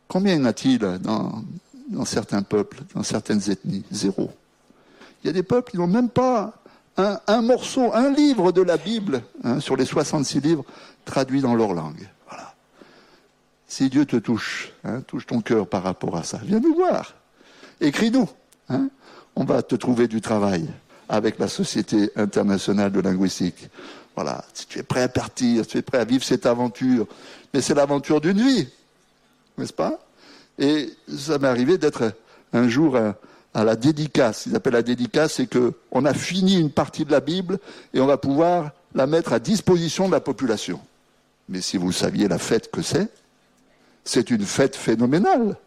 [0.07, 1.43] combien y en a-t-il dans,
[1.87, 4.31] dans certains peuples, dans certaines ethnies Zéro.
[5.23, 6.53] Il y a des peuples qui n'ont même pas
[6.97, 10.65] un, morceau, un livre de la Bible hein, sur les 66 livres
[11.05, 12.09] traduits dans leur langue.
[12.27, 12.55] Voilà.
[13.67, 17.13] Si Dieu te touche, hein, touche ton cœur par rapport à ça, viens nous voir.
[17.79, 18.27] Écris-nous.
[18.69, 18.89] Hein.
[19.35, 20.67] On va te trouver du travail
[21.07, 23.69] avec la Société internationale de linguistique.
[24.15, 27.07] Voilà, si tu es prêt à partir, si tu es prêt à vivre cette aventure,
[27.53, 28.67] mais c'est l'aventure d'une vie,
[29.57, 29.99] n'est-ce pas?
[30.59, 32.13] Et ça m'est arrivé d'être
[32.53, 34.45] un jour à, la dédicace.
[34.45, 37.59] Ils appellent la dédicace, c'est qu'on a fini une partie de la Bible
[37.93, 40.79] et on va pouvoir la mettre à disposition de la population.
[41.49, 43.07] Mais si vous saviez la fête que c'est,
[44.03, 45.57] c'est une fête phénoménale.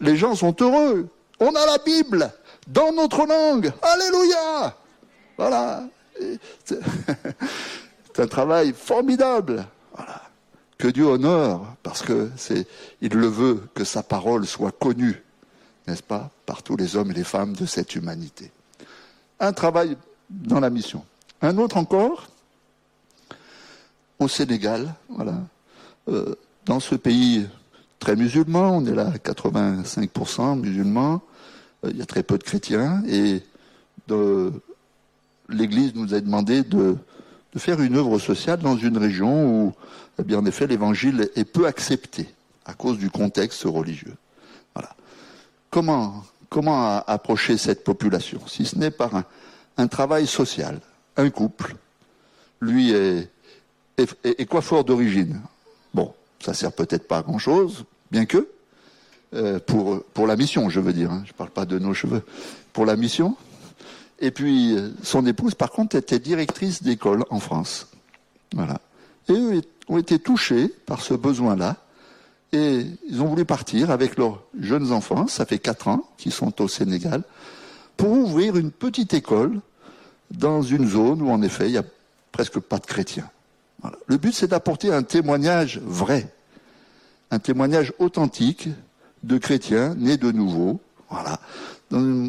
[0.00, 1.08] Les gens sont heureux.
[1.40, 2.30] On a la Bible
[2.66, 3.72] dans notre langue.
[3.82, 4.76] Alléluia
[5.36, 5.84] Voilà.
[6.64, 9.66] C'est un travail formidable.
[10.78, 12.66] Que Dieu honore, parce que c'est,
[13.00, 15.22] il le veut que sa parole soit connue,
[15.86, 18.50] n'est-ce pas, par tous les hommes et les femmes de cette humanité.
[19.40, 19.96] Un travail
[20.28, 21.04] dans la mission.
[21.40, 22.26] Un autre encore,
[24.18, 25.34] au Sénégal, voilà.
[26.08, 27.46] Euh, dans ce pays
[27.98, 31.22] très musulman, on est là 85% musulmans,
[31.84, 33.42] euh, il y a très peu de chrétiens et
[35.48, 36.96] l'Église nous a demandé de,
[37.56, 39.72] faire une œuvre sociale dans une région où,
[40.18, 42.28] eh bien, en effet, l'Évangile est peu accepté
[42.64, 44.14] à cause du contexte religieux.
[44.74, 44.94] Voilà.
[45.70, 49.24] Comment, comment approcher cette population si ce n'est par
[49.76, 50.80] un, travail social
[51.16, 51.76] Un couple,
[52.60, 53.30] lui est,
[53.98, 55.40] est, est d'origine.
[55.92, 58.48] Bon, ça sert peut-être pas à grand chose, bien que,
[59.34, 61.22] euh, pour, pour la mission, je veux dire, hein.
[61.26, 62.22] je ne parle pas de nos cheveux,
[62.72, 63.36] pour la mission.
[64.18, 67.88] Et puis, son épouse, par contre, était directrice d'école en France.
[68.54, 68.80] Voilà.
[69.28, 69.56] Et eux
[69.88, 71.76] ont été touchés par ce besoin-là.
[72.52, 76.62] Et ils ont voulu partir avec leurs jeunes enfants, ça fait quatre ans qu'ils sont
[76.62, 77.22] au Sénégal,
[77.96, 79.60] pour ouvrir une petite école
[80.30, 81.84] dans une zone où, en effet, il n'y a
[82.32, 83.28] presque pas de chrétiens.
[84.06, 86.32] Le but, c'est d'apporter un témoignage vrai,
[87.30, 88.68] un témoignage authentique
[89.22, 90.80] de chrétiens nés de nouveau,
[91.10, 91.40] voilà,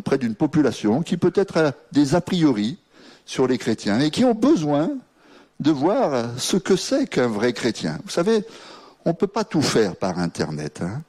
[0.03, 2.77] près d'une population qui peut-être a des a priori
[3.25, 4.89] sur les chrétiens et qui ont besoin
[5.59, 7.99] de voir ce que c'est qu'un vrai chrétien.
[8.03, 8.43] Vous savez,
[9.05, 10.81] on ne peut pas tout faire par Internet.
[10.81, 11.01] Hein.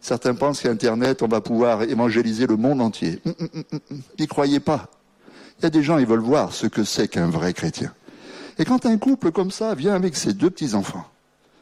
[0.00, 3.22] Certains pensent qu'Internet, on va pouvoir évangéliser le monde entier.
[3.24, 4.90] Hum, hum, hum, N'y croyez pas.
[5.58, 7.94] Il y a des gens, ils veulent voir ce que c'est qu'un vrai chrétien.
[8.58, 11.06] Et quand un couple comme ça vient avec ses deux petits-enfants,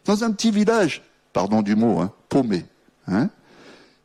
[0.05, 2.65] dans un petit village, pardon du mot, hein, paumé,
[3.07, 3.29] hein,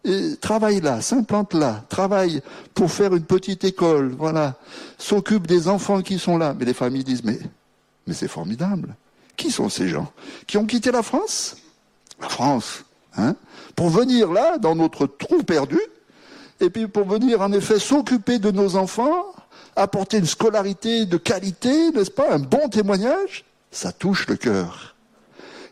[0.03, 2.41] et travaille là, s'implante là, travaille
[2.73, 4.55] pour faire une petite école, voilà,
[4.97, 6.55] s'occupe des enfants qui sont là.
[6.57, 7.39] Mais les familles disent, mais,
[8.07, 8.95] mais c'est formidable.
[9.35, 10.11] Qui sont ces gens
[10.47, 11.57] Qui ont quitté la France?
[12.19, 12.83] La France,
[13.15, 13.35] hein?
[13.75, 15.79] Pour venir là, dans notre trou perdu,
[16.59, 19.25] et puis pour venir en effet s'occuper de nos enfants,
[19.75, 24.95] apporter une scolarité de qualité, n'est-ce pas, un bon témoignage, ça touche le cœur.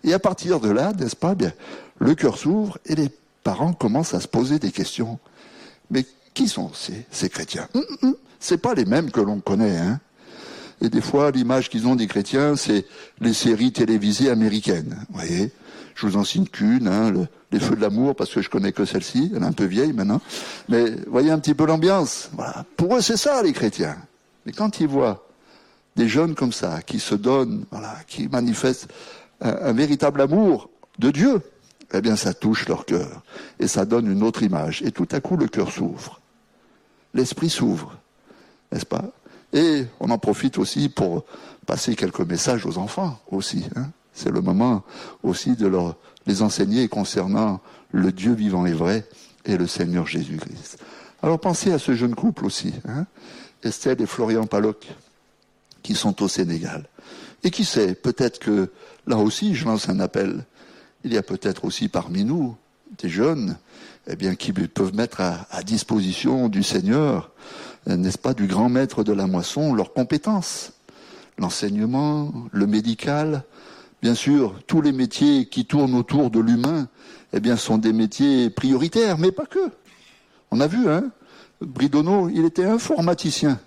[0.03, 1.51] Et à partir de là, n'est-ce pas, bien,
[1.97, 3.09] le cœur s'ouvre et les
[3.43, 5.17] parents commencent à se poser des questions.
[5.89, 6.05] Mais
[6.35, 7.67] qui sont ces, chrétiens?
[7.73, 8.15] Hum, hum.
[8.39, 9.99] C'est pas les mêmes que l'on connaît, hein.
[10.81, 12.85] Et des fois, l'image qu'ils ont des chrétiens, c'est
[13.19, 15.05] les séries télévisées américaines.
[15.09, 15.51] Vous voyez
[15.95, 17.13] Je vous en signe qu'une, hein,
[17.51, 19.31] les Feux de l'amour, parce que je connais que celle-ci.
[19.35, 20.21] Elle est un peu vieille maintenant.
[20.67, 22.29] Mais voyez un petit peu l'ambiance.
[22.33, 22.65] Voilà.
[22.75, 23.97] Pour eux, c'est ça, les chrétiens.
[24.45, 25.27] Mais quand ils voient
[25.95, 28.89] des jeunes comme ça, qui se donnent, voilà, qui manifestent
[29.41, 30.69] un, véritable amour
[30.99, 31.41] de Dieu,
[31.93, 33.23] eh bien, ça touche leur cœur.
[33.59, 34.81] Et ça donne une autre image.
[34.81, 36.19] Et tout à coup, le cœur s'ouvre.
[37.13, 37.97] L'esprit s'ouvre.
[38.71, 39.05] N'est-ce pas?
[39.55, 41.23] Et on en profite aussi pour
[41.65, 43.63] passer quelques messages aux enfants aussi.
[43.75, 43.87] Hein.
[44.13, 44.83] C'est le moment
[45.23, 45.95] aussi de leur
[46.27, 49.07] les enseigner concernant le Dieu vivant et vrai
[49.45, 50.77] et le Seigneur Jésus-Christ.
[51.23, 53.05] Alors pensez à ce jeune couple aussi, hein,
[53.63, 54.87] Estelle et Florian Paloc,
[55.83, 56.87] qui sont au Sénégal.
[57.43, 58.71] Et qui sait, peut-être que
[59.07, 60.45] là aussi, je lance un appel.
[61.03, 62.57] Il y a peut-être aussi parmi nous
[62.97, 63.57] des jeunes,
[64.07, 67.31] eh bien, qui peuvent mettre à, à disposition du Seigneur,
[67.87, 70.73] n'est-ce pas, du grand maître de la moisson, leurs compétences,
[71.37, 73.43] l'enseignement, le médical,
[74.05, 76.87] Bien sûr, tous les métiers qui tournent autour de l'humain,
[77.33, 79.71] eh bien, sont des métiers prioritaires, mais pas que.
[80.51, 81.09] On a vu, hein,
[81.59, 83.59] Bridonneau, il était informaticien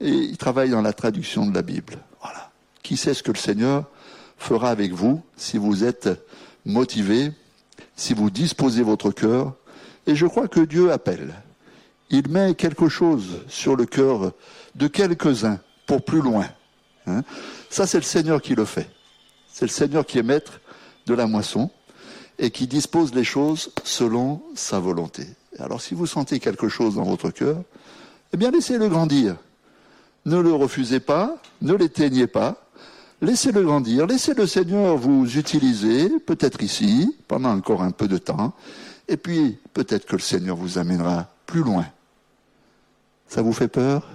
[0.00, 1.98] et il travaille dans la traduction de la Bible.
[2.22, 2.52] Voilà.
[2.84, 3.86] Qui sait ce que le Seigneur
[4.38, 6.08] fera avec vous si vous êtes
[6.64, 7.32] motivé,
[7.96, 9.54] si vous disposez votre cœur?
[10.06, 11.34] Et je crois que Dieu appelle.
[12.10, 14.32] Il met quelque chose sur le cœur
[14.74, 16.46] de quelques-uns pour plus loin.
[17.06, 17.22] Hein.
[17.70, 18.88] Ça, c'est le Seigneur qui le fait.
[19.52, 20.60] C'est le Seigneur qui est maître
[21.06, 21.70] de la moisson
[22.38, 25.26] et qui dispose les choses selon sa volonté.
[25.58, 27.62] Alors si vous sentez quelque chose dans votre cœur,
[28.32, 29.36] eh bien laissez-le grandir.
[30.26, 32.66] Ne le refusez pas, ne l'éteignez pas,
[33.22, 38.52] laissez-le grandir, laissez le Seigneur vous utiliser, peut-être ici, pendant encore un peu de temps,
[39.08, 41.86] et puis peut-être que le Seigneur vous amènera plus loin.
[43.28, 44.08] Ça vous fait peur?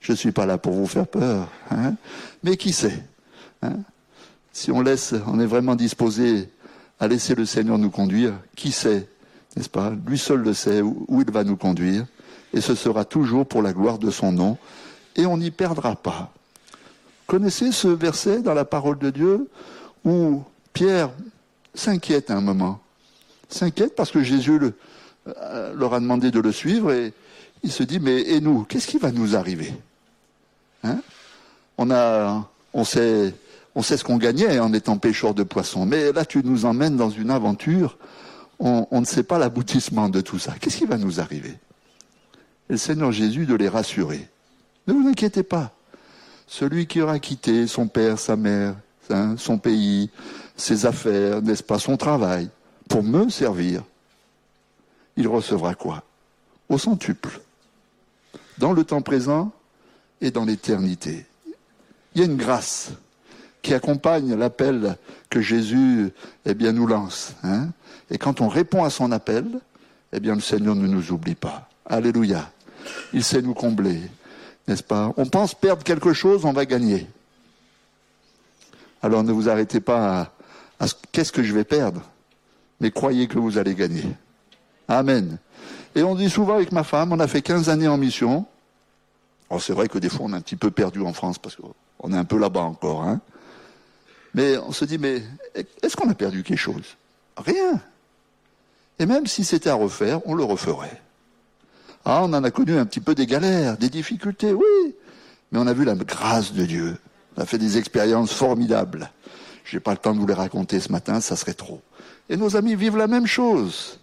[0.00, 1.94] Je ne suis pas là pour vous faire peur, hein
[2.42, 3.02] mais qui sait
[3.62, 3.78] hein?
[4.52, 6.48] Si on laisse, on est vraiment disposé
[7.00, 9.08] à laisser le Seigneur nous conduire, qui sait,
[9.56, 9.92] n'est-ce pas?
[10.06, 12.06] Lui seul le sait où, il va nous conduire,
[12.52, 14.56] et ce sera toujours pour la gloire de son nom,
[15.16, 16.32] et on n'y perdra pas.
[17.26, 19.48] Connaissez ce verset dans la parole de Dieu
[20.04, 20.42] où
[20.72, 21.10] Pierre
[21.74, 22.80] s'inquiète à un moment.
[23.48, 24.60] S'inquiète parce que Jésus
[25.26, 27.12] euh, leur a demandé de le suivre et
[27.64, 29.74] il se dit mais et nous qu'est-ce qui va nous arriver
[30.84, 31.00] hein
[31.76, 33.34] On a on sait
[33.74, 35.84] on sait ce qu'on gagnait en étant pêcheur de poissons.
[35.84, 37.98] Mais là, tu nous emmènes dans une aventure.
[38.60, 40.54] On, ne sait pas l'aboutissement de tout ça.
[40.60, 41.58] Qu'est-ce qui va nous arriver
[42.70, 44.28] Et le Seigneur Jésus de les rassurer.
[44.86, 45.72] Ne vous inquiétez pas.
[46.46, 48.76] Celui qui aura quitté son père, sa mère,
[49.10, 50.08] hein, son pays,
[50.56, 52.48] ses affaires, n'est-ce pas, son travail,
[52.88, 53.82] pour me servir,
[55.16, 56.04] il recevra quoi?
[56.68, 57.40] Au centuple.
[58.58, 59.52] Dans le temps présent
[60.20, 61.26] et dans l'éternité.
[62.14, 62.92] Il y a une grâce
[63.62, 64.96] qui accompagne l'appel
[65.30, 66.10] que Jésus
[66.44, 67.34] eh bien, nous lance.
[67.42, 67.68] Hein.
[68.10, 69.46] Et quand on répond à son appel,
[70.12, 71.68] eh bien, le Seigneur ne nous oublie pas.
[71.86, 72.50] Alléluia.
[73.12, 74.00] Il sait nous combler,
[74.68, 75.12] n'est-ce pas?
[75.16, 77.06] On pense perdre quelque chose, on va gagner.
[79.02, 80.32] Alors ne vous arrêtez pas
[81.12, 82.02] qu'est-ce que je vais perdre
[82.80, 84.04] Mais croyez que vous allez gagner.
[84.88, 85.38] Amen.
[85.94, 88.46] Et on dit souvent avec ma femme, on a fait 15 années en mission.
[89.50, 91.56] Oh, c'est vrai que des fois on est un petit peu perdu en France parce
[91.56, 93.02] qu'on est un peu là-bas encore.
[93.02, 93.20] Hein.
[94.34, 95.22] Mais on se dit, mais
[95.82, 96.96] est-ce qu'on a perdu quelque chose?
[97.36, 97.80] Rien.
[98.98, 101.00] Et même si c'était à refaire, on le referait.
[102.04, 104.94] Ah, on en a connu un petit peu des galères, des difficultés, oui.
[105.52, 106.98] Mais on a vu la grâce de Dieu.
[107.36, 109.10] On a fait des expériences formidables.
[109.64, 111.80] Je n'ai pas le temps de vous les raconter ce matin, ça serait trop.
[112.28, 113.98] Et nos amis vivent la même chose.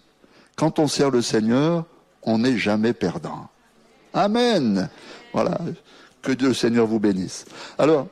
[0.56, 1.84] Quand on sert le Seigneur,
[2.22, 3.48] on n'est jamais perdant.
[4.14, 4.88] Amen.
[5.32, 5.58] Voilà.
[6.20, 7.44] Que Dieu le Seigneur vous bénisse.
[7.78, 8.06] Alors,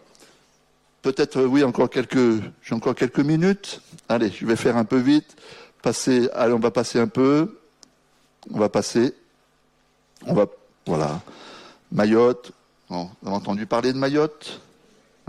[1.03, 3.81] peut-être, oui, encore quelques, j'ai encore quelques minutes.
[4.09, 5.37] Allez, je vais faire un peu vite.
[5.83, 7.59] Passer, allez, on va passer un peu.
[8.53, 9.15] On va passer.
[10.27, 10.47] On va,
[10.87, 11.21] voilà.
[11.93, 12.53] Mayotte.
[12.89, 14.61] Bon, vous avez entendu parler de Mayotte?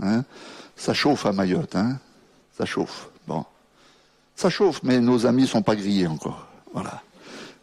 [0.00, 0.24] Hein?
[0.74, 1.98] Ça chauffe à Mayotte, hein?
[2.58, 3.08] Ça chauffe.
[3.26, 3.44] Bon.
[4.34, 6.48] Ça chauffe, mais nos amis sont pas grillés encore.
[6.72, 7.02] Voilà.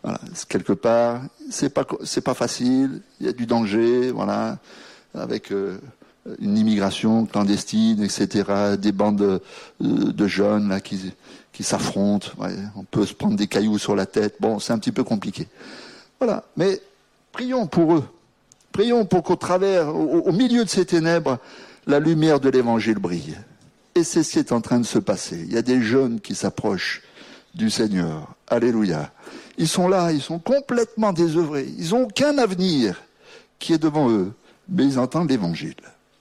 [0.03, 0.19] Voilà.
[0.47, 3.01] Quelque part, c'est pas c'est pas facile.
[3.19, 4.57] Il y a du danger, voilà,
[5.13, 5.77] avec euh,
[6.39, 8.77] une immigration clandestine, etc.
[8.77, 9.41] Des bandes
[9.79, 11.13] de, jeunes là qui
[11.51, 12.29] qui s'affrontent.
[12.75, 14.35] On peut se prendre des cailloux sur la tête.
[14.39, 15.47] Bon, c'est un petit peu compliqué.
[16.19, 16.43] Voilà.
[16.55, 16.81] Mais
[17.31, 18.03] prions pour eux.
[18.71, 21.39] Prions pour qu'au travers, au, milieu de ces ténèbres,
[21.87, 23.35] la lumière de l'évangile brille.
[23.95, 25.43] Et c'est ce qui est en train de se passer.
[25.47, 27.01] Il y a des jeunes qui s'approchent
[27.53, 28.35] du Seigneur.
[28.47, 29.11] Alléluia.
[29.57, 31.67] Ils sont là, ils sont complètement désœuvrés.
[31.77, 33.01] Ils n'ont aucun avenir
[33.59, 34.33] qui est devant eux.
[34.69, 35.75] Mais ils entendent l'évangile.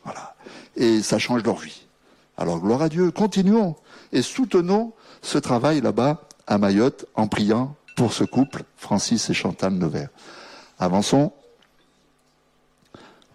[0.04, 0.34] Voilà.
[0.76, 1.86] Et ça change leur vie.
[2.36, 3.10] Alors gloire à Dieu.
[3.10, 3.76] Continuons
[4.12, 9.74] et soutenons ce travail là-bas à Mayotte en priant pour ce couple, Francis et Chantal
[9.74, 10.08] Nevers.
[10.78, 11.32] Avançons.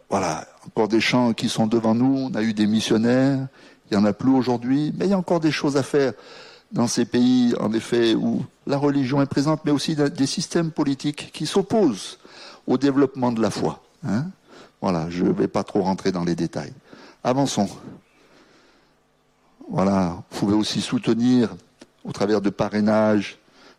[0.10, 2.30] Voilà, encore des chants qui sont devant nous.
[2.32, 3.48] On a eu des missionnaires.
[3.92, 6.14] Il n'y en a plus aujourd'hui, mais il y a encore des choses à faire
[6.74, 11.32] dans ces pays, en effet, où la religion est présente, mais aussi des systèmes politiques
[11.32, 12.18] qui s'opposent
[12.66, 13.82] au développement de la foi.
[14.06, 14.26] Hein.
[14.82, 16.74] voilà, je ne vais pas trop rentrer dans les détails.
[17.24, 17.70] Avançons.
[19.70, 21.56] Voilà, vous pouvez aussi soutenir,
[22.04, 23.38] au travers de parrainage,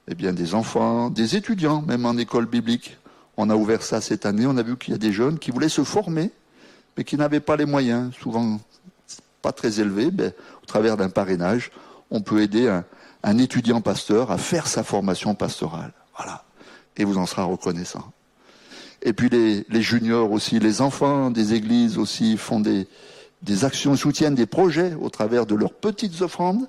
[0.09, 2.97] eh bien, des enfants, des étudiants, même en école biblique.
[3.37, 5.51] On a ouvert ça cette année, on a vu qu'il y a des jeunes qui
[5.51, 6.31] voulaient se former,
[6.97, 8.61] mais qui n'avaient pas les moyens, souvent
[9.43, 10.33] pas très élevés, ben,
[10.63, 11.71] au travers d'un parrainage,
[12.11, 12.69] on peut aider
[13.23, 15.93] un, étudiant pasteur à faire sa formation pastorale.
[16.17, 16.45] Voilà.
[16.97, 18.13] Et vous en serez reconnaissant.
[19.03, 22.87] Et puis les, juniors aussi, les enfants des églises aussi font des,
[23.43, 26.67] des actions, soutiennent des projets au travers de leurs petites offrandes,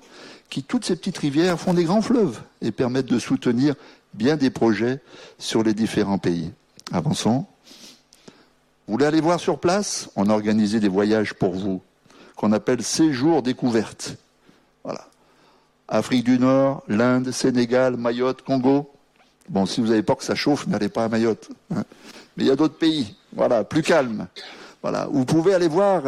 [0.50, 3.74] qui toutes ces petites rivières font des grands fleuves et permettent de soutenir
[4.14, 5.00] bien des projets
[5.38, 6.52] sur les différents pays.
[6.92, 7.46] Avançons.
[8.86, 10.08] Vous voulez aller voir sur place?
[10.14, 11.82] On a organisé des voyages pour vous,
[12.36, 14.16] qu'on appelle séjours découvertes.
[15.88, 15.98] Voilà.
[15.98, 18.90] Afrique du Nord, l'Inde, Sénégal, Mayotte, Congo.
[19.48, 21.48] Bon, si vous avez peur que ça chauffe, n'allez pas à Mayotte.
[21.74, 21.84] Hein.
[22.36, 24.26] Mais il y a d'autres pays, voilà, plus calmes.
[24.82, 26.02] Voilà, vous pouvez aller voir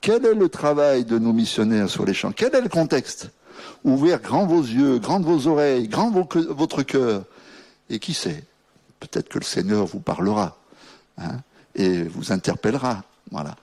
[0.00, 3.30] quel est le travail de nos missionnaires sur les champs, quel est le contexte?
[3.84, 7.24] Ouvrez grand vos yeux, grand vos oreilles, grand votre cœur.
[7.90, 8.44] Et qui sait,
[9.00, 10.58] peut-être que le Seigneur vous parlera
[11.18, 11.38] hein,
[11.74, 13.04] et vous interpellera.
[13.30, 13.54] Voilà.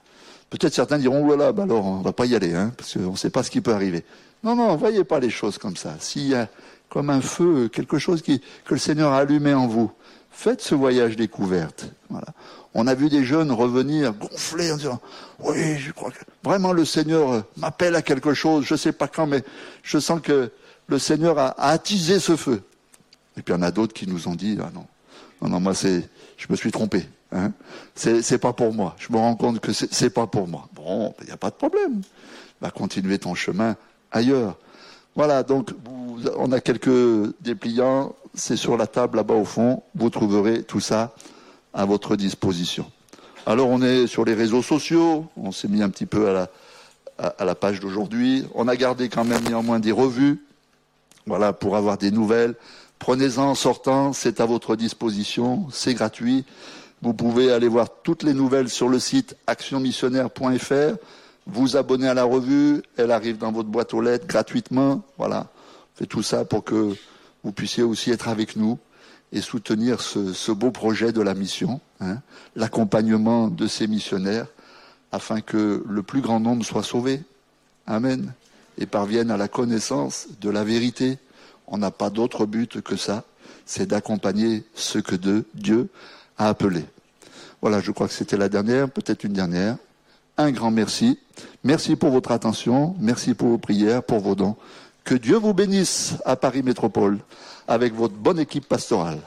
[0.50, 3.12] Peut-être certains diront, oh là bah alors on va pas y aller, hein, parce qu'on
[3.12, 4.04] ne sait pas ce qui peut arriver.
[4.44, 5.96] Non, non, voyez pas les choses comme ça.
[5.98, 6.48] S'il y a
[6.90, 8.32] comme un feu, quelque chose que
[8.68, 9.90] le Seigneur a allumé en vous,
[10.30, 11.86] faites ce voyage découverte.
[12.10, 12.26] Voilà.
[12.74, 15.00] On a vu des jeunes revenir gonflés en disant
[15.38, 19.08] Oui, je crois que vraiment le Seigneur m'appelle à quelque chose, je ne sais pas
[19.08, 19.42] quand, mais
[19.82, 20.52] je sens que
[20.88, 22.62] le Seigneur a, attisé ce feu.
[23.38, 24.86] Et puis il y en a d'autres qui nous ont dit Ah non,
[25.40, 27.08] non, non, moi c'est je me suis trompé.
[27.32, 27.52] Hein.
[27.94, 28.94] C'est pas pour moi.
[28.98, 30.68] Je me rends compte que c'est pas pour moi.
[30.74, 32.02] Bon, il n'y a pas de problème.
[32.60, 33.76] Va continuer ton chemin
[34.14, 34.56] ailleurs.
[35.16, 35.70] Voilà, donc
[36.36, 41.14] on a quelques dépliants, c'est sur la table là-bas au fond, vous trouverez tout ça
[41.72, 42.90] à votre disposition.
[43.46, 46.48] Alors on est sur les réseaux sociaux, on s'est mis un petit peu à
[47.18, 50.42] la, la page d'aujourd'hui, on a gardé quand même néanmoins des revues,
[51.26, 52.54] voilà, pour avoir des nouvelles.
[52.98, 56.44] Prenez-en en sortant, c'est à votre disposition, c'est gratuit.
[57.02, 60.96] Vous pouvez aller voir toutes les nouvelles sur le site actionmissionnaire.fr
[61.46, 65.02] vous abonner à la revue, elle arrive dans votre boîte aux lettres gratuitement.
[65.18, 65.48] Voilà,
[65.94, 66.94] on fait tout ça pour que
[67.42, 68.78] vous puissiez aussi être avec nous
[69.32, 72.18] et soutenir ce, beau projet de la mission, hein,
[72.56, 74.46] l'accompagnement de ces missionnaires,
[75.12, 77.20] afin que le plus grand nombre soit sauvé.
[77.86, 78.32] Amen.
[78.78, 81.18] Et parvienne à la connaissance de la vérité.
[81.66, 83.24] On n'a pas d'autre but que ça,
[83.66, 85.16] c'est d'accompagner ce que
[85.54, 85.88] Dieu
[86.38, 86.84] a appelé.
[87.60, 89.76] Voilà, je crois que c'était la dernière, peut-être une dernière
[90.36, 91.18] un grand merci.
[91.62, 94.56] Merci pour votre attention, merci pour vos prières, pour vos dons.
[95.04, 97.18] Que Dieu vous bénisse à Paris Métropole
[97.68, 99.18] avec votre bonne équipe pastorale.